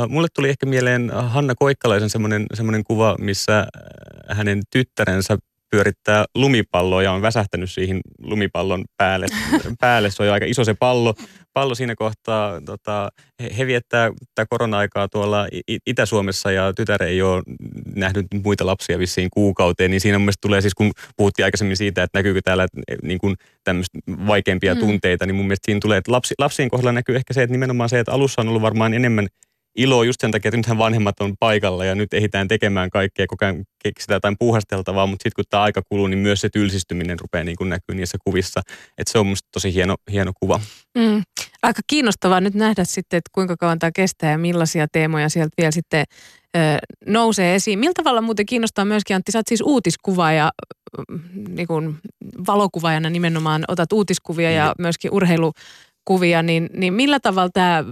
mulle 0.09 0.29
tuli 0.35 0.49
ehkä 0.49 0.67
mieleen 0.67 1.11
Hanna 1.11 1.55
Koikkalaisen 1.55 2.11
semmoinen, 2.11 2.47
semmoinen 2.55 2.85
kuva, 2.85 3.17
missä 3.19 3.67
hänen 4.29 4.63
tyttärensä 4.71 5.39
pyörittää 5.71 6.25
lumipalloa 6.35 7.03
ja 7.03 7.13
on 7.13 7.23
väsähtänyt 7.23 7.71
siihen 7.71 8.01
lumipallon 8.23 8.85
päälle. 8.97 9.27
päälle. 9.81 10.11
Se 10.11 10.23
on 10.23 10.29
aika 10.29 10.47
iso 10.47 10.65
se 10.65 10.75
pallo. 10.75 11.15
Pallo 11.53 11.75
siinä 11.75 11.95
kohtaa, 11.95 12.61
tota, 12.61 13.11
he, 13.43 13.51
he 13.59 13.67
viettää 13.67 14.11
tätä 14.35 14.47
korona-aikaa 14.51 15.09
tuolla 15.09 15.47
Itä-Suomessa 15.87 16.51
ja 16.51 16.73
tytär 16.73 17.03
ei 17.03 17.23
ole 17.23 17.43
nähnyt 17.95 18.27
muita 18.45 18.67
lapsia 18.67 18.99
vissiin 18.99 19.29
kuukauteen, 19.33 19.91
niin 19.91 20.01
siinä 20.01 20.19
mun 20.19 20.25
mielestä 20.25 20.41
tulee 20.41 20.61
siis, 20.61 20.75
kun 20.75 20.93
puhuttiin 21.17 21.45
aikaisemmin 21.45 21.77
siitä, 21.77 22.03
että 22.03 22.19
näkyykö 22.19 22.41
täällä 22.45 22.67
niin 23.03 23.19
kuin 23.19 23.37
tämmöistä 23.65 23.99
vaikeampia 24.27 24.75
mm. 24.75 24.81
tunteita, 24.81 25.27
niin 25.27 25.35
mun 25.35 25.47
mielestä 25.47 25.67
siinä 25.67 25.81
tulee, 25.81 25.99
että 25.99 26.13
lapsi, 26.13 26.35
lapsien 26.39 26.71
kohdalla 26.71 26.93
näkyy 26.93 27.17
ehkä 27.17 27.35
se, 27.35 27.43
että 27.43 27.53
nimenomaan 27.53 27.89
se, 27.89 27.99
että 27.99 28.13
alussa 28.13 28.41
on 28.41 28.49
ollut 28.49 28.63
varmaan 28.63 28.95
enemmän 28.95 29.27
ilo 29.77 30.03
just 30.03 30.21
sen 30.21 30.31
takia, 30.31 30.49
että 30.49 30.57
nythän 30.57 30.79
vanhemmat 30.79 31.21
on 31.21 31.35
paikalla 31.41 31.85
ja 31.85 31.95
nyt 31.95 32.15
ehditään 32.15 32.49
tekemään 32.49 32.91
kaikkea, 32.91 33.27
koko 33.27 33.45
ajan 33.45 33.65
keksitään 33.83 34.17
jotain 34.17 34.37
puuhasteltavaa, 34.39 35.07
mutta 35.07 35.23
sitten 35.23 35.37
kun 35.37 35.45
tämä 35.51 35.63
aika 35.63 35.83
kuluu, 35.89 36.07
niin 36.07 36.19
myös 36.19 36.41
se 36.41 36.49
tylsistyminen 36.49 37.21
rupeaa 37.21 37.45
niin 37.45 37.57
kuin 37.57 37.71
näkyy 37.71 37.95
niissä 37.95 38.19
kuvissa. 38.25 38.63
Että 38.99 39.13
se 39.13 39.19
on 39.19 39.27
musta 39.27 39.49
tosi 39.53 39.75
hieno, 39.75 39.95
hieno 40.13 40.33
kuva. 40.41 40.61
Mm. 40.99 41.23
Aika 41.63 41.81
kiinnostavaa 41.87 42.41
nyt 42.41 42.55
nähdä 42.55 42.85
sitten, 42.85 43.19
että 43.19 43.31
kuinka 43.33 43.57
kauan 43.57 43.79
tämä 43.79 43.91
kestää 43.95 44.31
ja 44.31 44.39
millaisia 44.39 44.87
teemoja 44.93 45.29
sieltä 45.29 45.55
vielä 45.59 45.71
sitten 45.71 46.05
ö, 46.57 46.59
nousee 47.07 47.55
esiin. 47.55 47.79
Millä 47.79 47.95
tavalla 47.95 48.21
muuten 48.21 48.47
kiinnostaa 48.47 48.85
myöskin, 48.85 49.17
Antti, 49.17 49.33
sä 49.33 49.39
oot 49.39 49.49
siis 49.49 49.63
uutiskuva 49.65 50.27
niin 51.49 51.67
kuin 51.67 51.99
valokuvaajana 52.47 53.11
nimenomaan 53.11 53.65
otat 53.69 53.93
uutiskuvia 53.93 54.51
ja 54.51 54.75
mm. 54.79 54.83
myöskin 54.83 55.13
urheilukuvia, 55.13 56.43
niin, 56.43 56.71
niin 56.73 56.95
millä 56.95 57.21
tavalla 57.21 57.51
tämä 57.55 57.85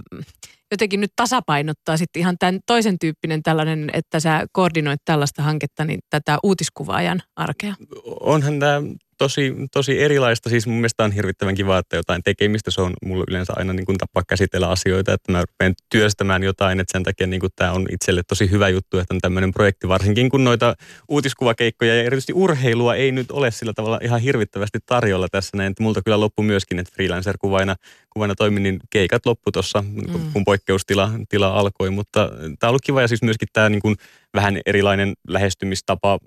jotenkin 0.71 1.01
nyt 1.01 1.11
tasapainottaa 1.15 1.97
sitten 1.97 2.19
ihan 2.19 2.35
tämän 2.39 2.59
toisen 2.65 2.99
tyyppinen 2.99 3.43
tällainen, 3.43 3.89
että 3.93 4.19
sä 4.19 4.45
koordinoit 4.51 5.01
tällaista 5.05 5.43
hanketta, 5.43 5.85
niin 5.85 5.99
tätä 6.09 6.37
uutiskuvaajan 6.43 7.21
arkea? 7.35 7.73
Onhan 8.19 8.59
tämä 8.59 8.81
tosi, 9.17 9.55
tosi 9.73 10.01
erilaista. 10.01 10.49
Siis 10.49 10.67
mun 10.67 10.75
mielestä 10.75 11.03
on 11.03 11.11
hirvittävän 11.11 11.55
kiva, 11.55 11.77
että 11.77 11.95
jotain 11.95 12.23
tekemistä. 12.23 12.71
Se 12.71 12.81
on 12.81 12.93
mulle 13.05 13.23
yleensä 13.27 13.53
aina 13.55 13.73
niin 13.73 13.85
kuin 13.85 13.97
tapa 13.97 14.23
käsitellä 14.27 14.69
asioita, 14.69 15.13
että 15.13 15.31
mä 15.31 15.41
rupean 15.41 15.75
työstämään 15.89 16.43
jotain. 16.43 16.79
Että 16.79 16.91
sen 16.91 17.03
takia 17.03 17.27
niin 17.27 17.39
kuin 17.39 17.51
tämä 17.55 17.71
on 17.71 17.85
itselle 17.91 18.21
tosi 18.27 18.51
hyvä 18.51 18.69
juttu, 18.69 18.99
että 18.99 19.13
on 19.13 19.19
tämmöinen 19.19 19.51
projekti. 19.51 19.87
Varsinkin 19.87 20.29
kun 20.29 20.43
noita 20.43 20.75
uutiskuvakeikkoja 21.09 21.95
ja 21.95 22.03
erityisesti 22.03 22.33
urheilua 22.33 22.95
ei 22.95 23.11
nyt 23.11 23.31
ole 23.31 23.51
sillä 23.51 23.73
tavalla 23.73 23.99
ihan 24.01 24.21
hirvittävästi 24.21 24.79
tarjolla 24.85 25.27
tässä 25.31 25.57
näin. 25.57 25.71
Että 25.71 25.83
multa 25.83 26.01
kyllä 26.01 26.19
loppu 26.19 26.43
myöskin, 26.43 26.79
että 26.79 26.93
freelancer-kuvaina 26.95 27.75
kuvana 28.09 28.35
toimin, 28.35 28.63
niin 28.63 28.79
keikat 28.89 29.25
loppu 29.25 29.51
tuossa, 29.51 29.81
mm. 29.81 30.31
kun 30.33 30.45
poikkeustila 30.45 31.11
tila 31.29 31.47
alkoi. 31.47 31.89
Mutta 31.89 32.29
tämä 32.29 32.67
on 32.67 32.69
ollut 32.69 32.81
kiva 32.85 33.01
ja 33.01 33.07
siis 33.07 33.23
myöskin 33.23 33.47
tämä 33.53 33.69
niin 33.69 33.81
kuin 33.81 33.95
vähän 34.35 34.59
erilainen 34.65 35.13
lähestymistapa 35.27 36.19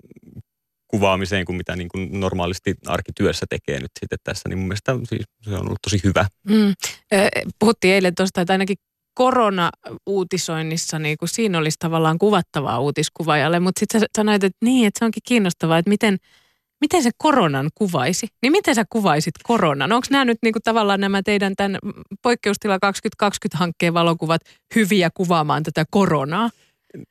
kuvaamiseen 0.89 1.45
kuin 1.45 1.55
mitä 1.55 1.75
niin 1.75 1.89
kuin 1.89 2.19
normaalisti 2.19 2.75
arkityössä 2.85 3.45
tekee 3.49 3.79
nyt 3.79 3.91
sitten 3.99 4.19
tässä, 4.23 4.49
niin 4.49 4.57
mun 4.57 4.67
mielestä 4.67 4.95
siis 5.09 5.25
se 5.41 5.55
on 5.55 5.65
ollut 5.65 5.81
tosi 5.81 6.01
hyvä. 6.03 6.25
Mm. 6.49 6.73
Puhuttiin 7.59 7.93
eilen 7.93 8.15
tuosta, 8.15 8.41
että 8.41 8.53
ainakin 8.53 8.77
korona-uutisoinnissa, 9.13 10.99
niin 10.99 11.17
kuin 11.17 11.29
siinä 11.29 11.57
olisi 11.57 11.77
tavallaan 11.79 12.17
kuvattavaa 12.17 12.79
uutiskuvaajalle, 12.79 13.59
mutta 13.59 13.79
sitten 13.79 14.01
sä 14.01 14.07
sanoit, 14.17 14.43
että 14.43 14.57
niin, 14.63 14.87
että 14.87 14.99
se 14.99 15.05
onkin 15.05 15.23
kiinnostavaa, 15.27 15.77
että 15.77 15.89
miten, 15.89 16.17
miten 16.81 17.03
se 17.03 17.09
koronan 17.17 17.69
kuvaisi? 17.75 18.27
Niin 18.41 18.51
miten 18.51 18.75
sä 18.75 18.85
kuvaisit 18.89 19.33
koronan? 19.43 19.91
Onko 19.91 20.07
nämä 20.09 20.25
nyt 20.25 20.37
niin 20.43 20.53
kuin 20.53 20.63
tavallaan 20.63 20.99
nämä 20.99 21.23
teidän 21.23 21.53
tämän 21.55 21.79
poikkeustila 22.21 22.77
2020-hankkeen 22.77 23.93
valokuvat 23.93 24.41
hyviä 24.75 25.09
kuvaamaan 25.13 25.63
tätä 25.63 25.85
koronaa? 25.91 26.49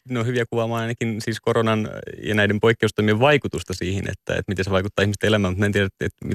Ne 0.08 0.18
on 0.18 0.26
hyviä 0.26 0.44
kuvaamaan 0.50 0.82
ainakin 0.82 1.20
siis 1.20 1.40
koronan 1.40 1.90
ja 2.22 2.34
näiden 2.34 2.60
poikkeustoimien 2.60 3.20
vaikutusta 3.20 3.74
siihen, 3.74 4.04
että, 4.08 4.32
että 4.32 4.44
miten 4.48 4.64
se 4.64 4.70
vaikuttaa 4.70 5.02
ihmisten 5.02 5.28
elämään, 5.28 5.52
mutta 5.52 5.66
en 5.66 5.72
tiedä, 5.72 5.88
että 6.00 6.26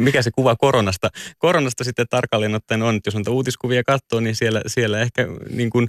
mikä 0.00 0.22
se 0.22 0.30
kuva 0.30 0.56
koronasta, 0.56 1.10
koronasta 1.38 1.84
sitten 1.84 2.06
tarkalleen 2.10 2.54
ottaen 2.54 2.82
on. 2.82 2.94
Että 2.94 3.08
jos 3.08 3.14
on 3.14 3.24
uutiskuvia 3.28 3.82
katsoo, 3.86 4.20
niin 4.20 4.36
siellä, 4.36 4.62
siellä 4.66 5.00
ehkä 5.00 5.28
niin 5.50 5.70
kuin, 5.70 5.86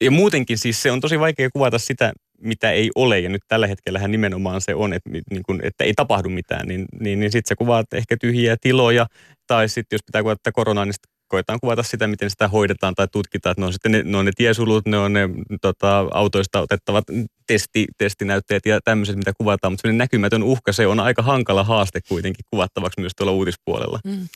ja 0.00 0.10
muutenkin 0.10 0.58
siis 0.58 0.82
se 0.82 0.90
on 0.90 1.00
tosi 1.00 1.20
vaikea 1.20 1.50
kuvata 1.52 1.78
sitä, 1.78 2.12
mitä 2.40 2.70
ei 2.70 2.90
ole, 2.94 3.20
ja 3.20 3.28
nyt 3.28 3.42
tällä 3.48 3.66
hetkellä 3.66 4.08
nimenomaan 4.08 4.60
se 4.60 4.74
on, 4.74 4.92
että, 4.92 5.10
niin 5.10 5.42
kuin, 5.46 5.60
että 5.62 5.84
ei 5.84 5.92
tapahdu 5.96 6.28
mitään, 6.28 6.68
niin, 6.68 6.84
niin, 7.00 7.20
niin 7.20 7.32
sitten 7.32 7.48
sä 7.48 7.56
kuvaat 7.56 7.92
ehkä 7.92 8.16
tyhjiä 8.20 8.56
tiloja, 8.60 9.06
tai 9.46 9.68
sitten 9.68 9.96
jos 9.96 10.04
pitää 10.06 10.22
kuvata 10.22 10.52
koronaa, 10.52 10.84
niin 10.84 10.94
koetaan 11.30 11.60
kuvata 11.60 11.82
sitä, 11.82 12.06
miten 12.06 12.30
sitä 12.30 12.48
hoidetaan 12.48 12.94
tai 12.94 13.08
tutkitaan. 13.12 13.50
Että 13.50 13.60
ne 13.62 13.66
on 13.66 13.72
sitten 13.72 13.92
ne, 13.92 14.02
ne, 14.02 14.16
on 14.16 14.24
ne 14.24 14.32
tiesulut, 14.36 14.86
ne 14.86 14.98
on 14.98 15.12
ne 15.12 15.28
tota, 15.60 15.98
autoista 16.10 16.60
otettavat 16.60 17.04
testi, 17.46 17.86
testinäytteet 17.98 18.66
ja 18.66 18.80
tämmöiset, 18.84 19.16
mitä 19.16 19.32
kuvataan. 19.38 19.72
Mutta 19.72 19.92
näkymätön 19.92 20.42
uhka, 20.42 20.72
se 20.72 20.86
on 20.86 21.00
aika 21.00 21.22
hankala 21.22 21.64
haaste 21.64 22.00
kuitenkin 22.08 22.44
kuvattavaksi 22.50 23.00
myös 23.00 23.12
tuolla 23.16 23.32
uutispuolella. 23.32 23.98
Mm. 24.04 24.28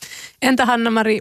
Entä 0.42 0.66
Hanna-Mari, 0.66 1.18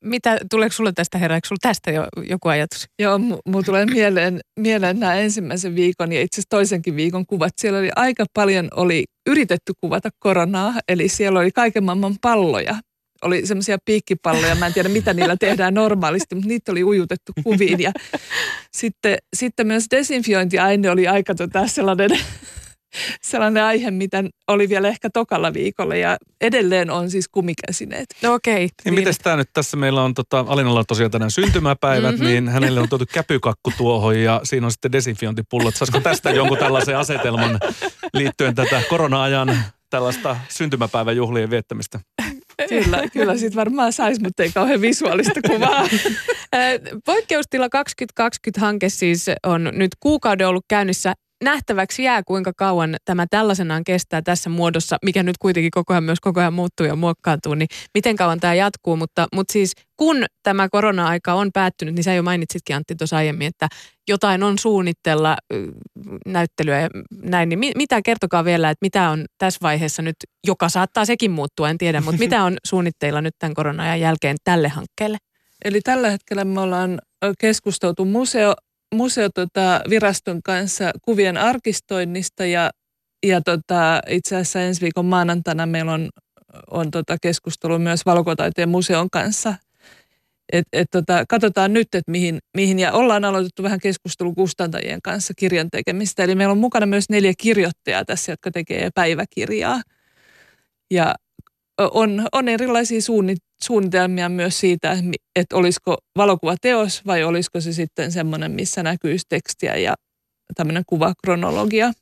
mitä, 0.00 0.38
tuleeko 0.50 0.72
sulle 0.72 0.92
tästä 0.92 1.18
herääkö 1.18 1.48
sulle 1.48 1.58
tästä 1.62 1.90
jo 1.90 2.06
joku 2.28 2.48
ajatus? 2.48 2.86
Joo, 2.98 3.18
mulla 3.18 3.62
tulee 3.64 3.86
mieleen, 3.86 4.40
mieleen 4.60 5.00
nämä 5.00 5.14
ensimmäisen 5.14 5.74
viikon 5.74 6.12
ja 6.12 6.20
itse 6.20 6.34
asiassa 6.34 6.50
toisenkin 6.50 6.96
viikon 6.96 7.26
kuvat. 7.26 7.52
Siellä 7.56 7.78
oli 7.78 7.90
aika 7.96 8.24
paljon 8.34 8.68
oli 8.76 9.04
yritetty 9.26 9.72
kuvata 9.80 10.08
koronaa, 10.18 10.74
eli 10.88 11.08
siellä 11.08 11.40
oli 11.40 11.50
kaiken 11.50 11.84
maailman 11.84 12.16
palloja 12.20 12.74
oli 13.24 13.46
semmoisia 13.46 13.78
piikkipalloja, 13.84 14.54
mä 14.54 14.66
en 14.66 14.72
tiedä 14.72 14.88
mitä 14.88 15.14
niillä 15.14 15.36
tehdään 15.36 15.74
normaalisti, 15.74 16.34
mutta 16.34 16.48
niitä 16.48 16.72
oli 16.72 16.84
ujutettu 16.84 17.32
kuviin. 17.44 17.80
Ja 17.80 17.92
sitten, 18.72 19.18
sitten 19.36 19.66
myös 19.66 19.86
desinfiointiaine 19.90 20.90
oli 20.90 21.08
aika 21.08 21.34
tota 21.34 21.66
sellainen, 21.66 22.10
sellainen 23.30 23.62
aihe, 23.62 23.90
mitä 23.90 24.24
oli 24.48 24.68
vielä 24.68 24.88
ehkä 24.88 25.10
tokalla 25.10 25.52
viikolla 25.52 25.96
ja 25.96 26.16
edelleen 26.40 26.90
on 26.90 27.10
siis 27.10 27.28
kumikäsineet. 27.28 28.06
No 28.22 28.34
okei. 28.34 28.54
Okay. 28.54 28.60
Niin, 28.60 28.74
niin. 28.84 28.94
miten 28.94 29.14
tämä 29.22 29.36
nyt 29.36 29.50
tässä 29.52 29.76
meillä 29.76 30.02
on, 30.02 30.14
tota, 30.14 30.44
Alinalla 30.48 30.80
on 30.80 30.86
tosiaan 30.88 31.10
tänään 31.10 31.30
syntymäpäivät, 31.30 32.10
mm-hmm. 32.10 32.26
niin 32.26 32.48
hänelle 32.48 32.80
on 32.80 32.88
tuotu 32.88 33.04
käpykakku 33.12 33.72
tuohon 33.76 34.20
ja 34.20 34.40
siinä 34.44 34.66
on 34.66 34.72
sitten 34.72 34.92
desinfiointipullot. 34.92 35.76
Saisiko 35.76 36.00
tästä 36.00 36.30
jonkun 36.30 36.58
tällaisen 36.58 36.96
asetelman 36.96 37.58
liittyen 38.14 38.54
tätä 38.54 38.82
korona-ajan 38.88 39.64
tällaista 39.94 40.36
syntymäpäiväjuhlien 40.48 41.50
viettämistä? 41.50 42.00
Kyllä, 42.68 43.02
kyllä 43.12 43.36
siitä 43.36 43.56
varmaan 43.56 43.92
saisi, 43.92 44.20
mutta 44.22 44.42
ei 44.42 44.52
kauhean 44.52 44.80
visuaalista 44.80 45.40
kuvaa. 45.48 45.88
Poikkeustila 47.06 47.66
2020-hanke 47.66 48.88
siis 48.88 49.26
on 49.46 49.70
nyt 49.72 49.90
kuukauden 50.00 50.48
ollut 50.48 50.64
käynnissä 50.68 51.14
nähtäväksi 51.44 52.02
jää, 52.02 52.22
kuinka 52.22 52.52
kauan 52.56 52.96
tämä 53.04 53.26
tällaisenaan 53.30 53.84
kestää 53.84 54.22
tässä 54.22 54.50
muodossa, 54.50 54.96
mikä 55.04 55.22
nyt 55.22 55.38
kuitenkin 55.38 55.70
koko 55.70 55.92
ajan 55.92 56.04
myös 56.04 56.20
koko 56.20 56.40
ajan 56.40 56.54
muuttuu 56.54 56.86
ja 56.86 56.96
muokkaantuu, 56.96 57.54
niin 57.54 57.68
miten 57.94 58.16
kauan 58.16 58.40
tämä 58.40 58.54
jatkuu. 58.54 58.96
Mutta, 58.96 59.26
mutta 59.34 59.52
siis 59.52 59.72
kun 59.96 60.24
tämä 60.42 60.68
korona-aika 60.68 61.34
on 61.34 61.50
päättynyt, 61.54 61.94
niin 61.94 62.04
sä 62.04 62.14
jo 62.14 62.22
mainitsitkin 62.22 62.76
Antti 62.76 62.94
tuossa 62.94 63.16
aiemmin, 63.16 63.46
että 63.46 63.68
jotain 64.08 64.42
on 64.42 64.58
suunnitella 64.58 65.36
näyttelyä 66.26 66.80
ja 66.80 66.88
näin, 67.22 67.48
niin 67.48 67.58
mitä 67.58 68.02
kertokaa 68.04 68.44
vielä, 68.44 68.70
että 68.70 68.84
mitä 68.84 69.10
on 69.10 69.24
tässä 69.38 69.58
vaiheessa 69.62 70.02
nyt, 70.02 70.16
joka 70.46 70.68
saattaa 70.68 71.04
sekin 71.04 71.30
muuttua, 71.30 71.70
en 71.70 71.78
tiedä, 71.78 72.00
mutta 72.00 72.18
mitä 72.18 72.44
on 72.44 72.56
suunnitteilla 72.66 73.20
nyt 73.20 73.34
tämän 73.38 73.54
korona 73.54 73.96
jälkeen 73.96 74.36
tälle 74.44 74.68
hankkeelle? 74.68 75.18
Eli 75.64 75.80
tällä 75.80 76.10
hetkellä 76.10 76.44
me 76.44 76.60
ollaan 76.60 76.98
keskusteltu 77.38 78.04
museo, 78.04 78.54
museoviraston 78.94 80.36
tota, 80.36 80.42
kanssa 80.44 80.92
kuvien 81.02 81.36
arkistoinnista 81.36 82.46
ja, 82.46 82.70
ja 83.26 83.40
tota, 83.40 84.00
itse 84.08 84.36
asiassa 84.36 84.60
ensi 84.60 84.80
viikon 84.80 85.06
maanantaina 85.06 85.66
meillä 85.66 85.92
on, 85.92 86.08
on 86.70 86.90
tota 86.90 87.16
keskustelu 87.22 87.78
myös 87.78 88.06
Valokotaiteen 88.06 88.68
museon 88.68 89.10
kanssa. 89.10 89.54
Et, 90.52 90.66
et 90.72 90.86
tota, 90.90 91.24
katsotaan 91.28 91.72
nyt, 91.72 91.94
että 91.94 92.10
mihin, 92.10 92.38
mihin, 92.56 92.78
ja 92.78 92.92
ollaan 92.92 93.24
aloitettu 93.24 93.62
vähän 93.62 93.80
keskustelu 93.80 94.34
kustantajien 94.34 95.02
kanssa 95.02 95.34
kirjan 95.36 95.70
tekemistä. 95.70 96.24
Eli 96.24 96.34
meillä 96.34 96.52
on 96.52 96.58
mukana 96.58 96.86
myös 96.86 97.04
neljä 97.08 97.32
kirjoittajaa 97.38 98.04
tässä, 98.04 98.32
jotka 98.32 98.50
tekee 98.50 98.90
päiväkirjaa. 98.94 99.82
Ja 100.90 101.14
on, 101.78 102.26
on 102.32 102.48
erilaisia 102.48 103.00
suunnitelmia 103.64 104.28
myös 104.28 104.60
siitä, 104.60 104.96
että 105.36 105.56
olisiko 105.56 105.96
valokuvateos 106.16 107.06
vai 107.06 107.24
olisiko 107.24 107.60
se 107.60 107.72
sitten 107.72 108.12
semmoinen, 108.12 108.52
missä 108.52 108.82
näkyy 108.82 109.16
tekstiä 109.28 109.76
ja 109.76 109.94
tämmöinen 110.54 110.82
kuvakronologia. 110.86 111.92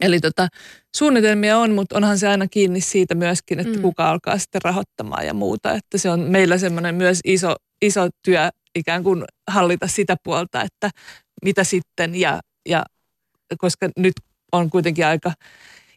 Eli 0.00 0.20
tota, 0.20 0.48
suunnitelmia 0.96 1.58
on, 1.58 1.74
mutta 1.74 1.96
onhan 1.96 2.18
se 2.18 2.28
aina 2.28 2.48
kiinni 2.48 2.80
siitä 2.80 3.14
myöskin, 3.14 3.60
että 3.60 3.76
mm. 3.76 3.82
kuka 3.82 4.10
alkaa 4.10 4.38
sitten 4.38 4.62
rahoittamaan 4.62 5.26
ja 5.26 5.34
muuta. 5.34 5.72
Että 5.72 5.98
se 5.98 6.10
on 6.10 6.20
meillä 6.20 6.58
semmoinen 6.58 6.94
myös 6.94 7.20
iso, 7.24 7.56
iso 7.82 8.08
työ 8.24 8.50
ikään 8.74 9.02
kuin 9.02 9.24
hallita 9.50 9.86
sitä 9.86 10.16
puolta, 10.22 10.62
että 10.62 10.90
mitä 11.44 11.64
sitten 11.64 12.14
ja, 12.14 12.40
ja 12.68 12.84
koska 13.58 13.88
nyt 13.96 14.14
on 14.52 14.70
kuitenkin 14.70 15.06
aika 15.06 15.32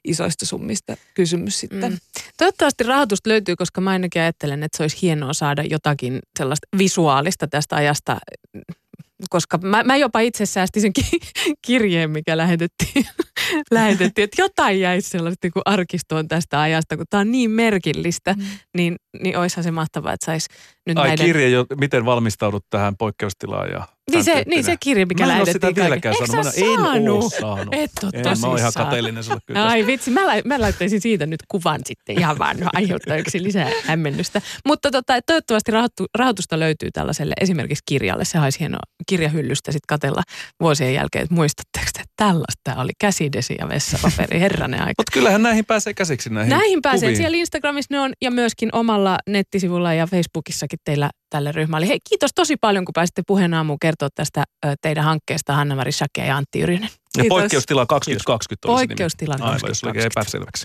isoista 0.05 0.45
summista 0.45 0.97
kysymys 1.13 1.59
sitten. 1.59 1.91
Mm. 1.91 1.97
Toivottavasti 2.37 2.83
rahoitusta 2.83 3.29
löytyy, 3.29 3.55
koska 3.55 3.81
mä 3.81 3.89
ainakin 3.89 4.21
ajattelen, 4.21 4.63
että 4.63 4.77
se 4.77 4.83
olisi 4.83 5.01
hienoa 5.01 5.33
saada 5.33 5.63
jotakin 5.63 6.19
sellaista 6.39 6.67
visuaalista 6.77 7.47
tästä 7.47 7.75
ajasta 7.75 8.17
koska 9.29 9.57
mä, 9.57 9.83
mä 9.83 9.95
jopa 9.95 10.19
itse 10.19 10.45
säästin 10.45 10.81
sen 10.81 10.91
kirjeen, 11.65 12.11
mikä 12.11 12.37
lähetettiin, 12.37 13.05
lähetettiin 13.71 14.23
että 14.23 14.41
jotain 14.41 14.79
jäisi 14.79 15.09
sellaista 15.09 15.45
niin 15.45 15.51
kuin 15.51 15.63
arkistoon 15.65 16.27
tästä 16.27 16.61
ajasta, 16.61 16.97
kun 16.97 17.05
tämä 17.09 17.21
on 17.21 17.31
niin 17.31 17.51
merkillistä, 17.51 18.33
mm. 18.33 18.43
niin, 18.77 18.95
niin 19.23 19.37
olisihan 19.37 19.63
se 19.63 19.71
mahtavaa, 19.71 20.13
että 20.13 20.25
saisi 20.25 20.49
nyt 20.87 20.97
Ai 20.97 21.07
näiden... 21.07 21.25
kirje, 21.25 21.49
jo, 21.49 21.65
miten 21.79 22.05
valmistaudut 22.05 22.65
tähän 22.69 22.97
poikkeustilaan 22.97 23.69
ja 23.71 23.87
Niin 24.11 24.23
se, 24.23 24.43
niin 24.47 24.63
se 24.63 24.75
kirje, 24.79 25.05
mikä 25.05 25.25
Mä 25.25 25.33
en 25.35 25.41
ole 25.41 25.51
sitä 25.51 25.75
vieläkään 25.75 26.15
saanut. 26.27 26.81
Mä 26.81 26.95
en 26.95 27.09
oo 27.09 27.29
saanut? 27.29 27.73
Et 27.73 27.91
oo 28.03 28.09
En, 28.13 28.21
mä 28.23 28.29
oon 28.29 28.37
ihan 28.39 28.49
tosissaan. 28.51 28.85
kateellinen 28.85 29.23
sulle 29.23 29.39
kyllä. 29.45 29.65
Ai 29.67 29.85
vitsi, 29.85 30.11
mä, 30.11 30.27
lai- 30.27 30.41
mä 30.45 30.61
laittaisin 30.61 31.01
siitä 31.01 31.25
nyt 31.25 31.39
kuvan 31.47 31.81
sitten 31.85 32.19
ihan 32.19 32.39
vaan 32.39 32.59
no, 32.59 32.69
aiheuttaa 32.73 33.15
yksi 33.15 33.43
lisää 33.43 33.69
hämmennystä. 33.85 34.41
Mutta 34.67 34.91
tota, 34.91 35.21
toivottavasti 35.25 35.71
rahoittu, 35.71 36.05
rahoitusta 36.17 36.59
löytyy 36.59 36.89
tällaiselle 36.93 37.33
esimerkiksi 37.41 37.83
kirjalle. 37.87 38.25
Se 38.25 38.39
olisi 38.39 38.59
hienoa 38.59 38.79
kirjahyllystä 39.09 39.71
sitten 39.71 39.87
katella 39.87 40.21
vuosien 40.61 40.93
jälkeen, 40.93 41.23
että 41.23 41.35
muistatteko 41.35 41.85
te, 41.93 41.99
että 42.01 42.13
tällaista 42.15 42.81
oli 42.81 42.91
käsidesi 42.99 43.55
ja 43.59 43.69
vessapaperi, 43.69 44.39
herranen 44.39 44.79
aika. 44.81 44.93
Mutta 44.97 45.11
kyllähän 45.13 45.43
näihin 45.43 45.65
pääsee 45.65 45.93
käsiksi 45.93 46.29
näihin 46.29 46.49
Näihin 46.49 46.81
pääsee. 46.81 46.99
kuviin. 47.07 47.17
Siellä 47.17 47.37
Instagramissa 47.37 47.93
ne 47.93 47.99
on 47.99 48.13
ja 48.21 48.31
myöskin 48.31 48.69
omalla 48.73 49.17
nettisivulla 49.29 49.93
ja 49.93 50.07
Facebookissakin 50.71 50.79
teillä 50.84 51.10
tälle 51.29 51.51
ryhmälle. 51.51 51.88
Hei, 51.88 51.99
kiitos 52.10 52.31
tosi 52.36 52.57
paljon, 52.57 52.86
kun 52.86 52.93
pääsitte 52.93 53.21
puheen 53.27 53.53
aamuun 53.53 53.79
kertoa 53.79 54.10
tästä 54.15 54.43
teidän 54.81 55.03
hankkeesta 55.03 55.53
Hanna-Mari 55.53 55.91
Shake 55.91 56.25
ja 56.25 56.38
Antti 56.38 56.62
Yrjönen. 56.62 56.89
Ja 57.17 57.23
poikkeustila 57.29 57.86
2020 57.86 58.67
oli 58.67 58.77
se 58.77 58.81
nimi. 58.81 58.88
Poikkeustila 58.88 59.34
Aivan, 59.34 59.53
jos 59.53 59.81
2020. 59.81 60.07
epäselväksi. 60.07 60.60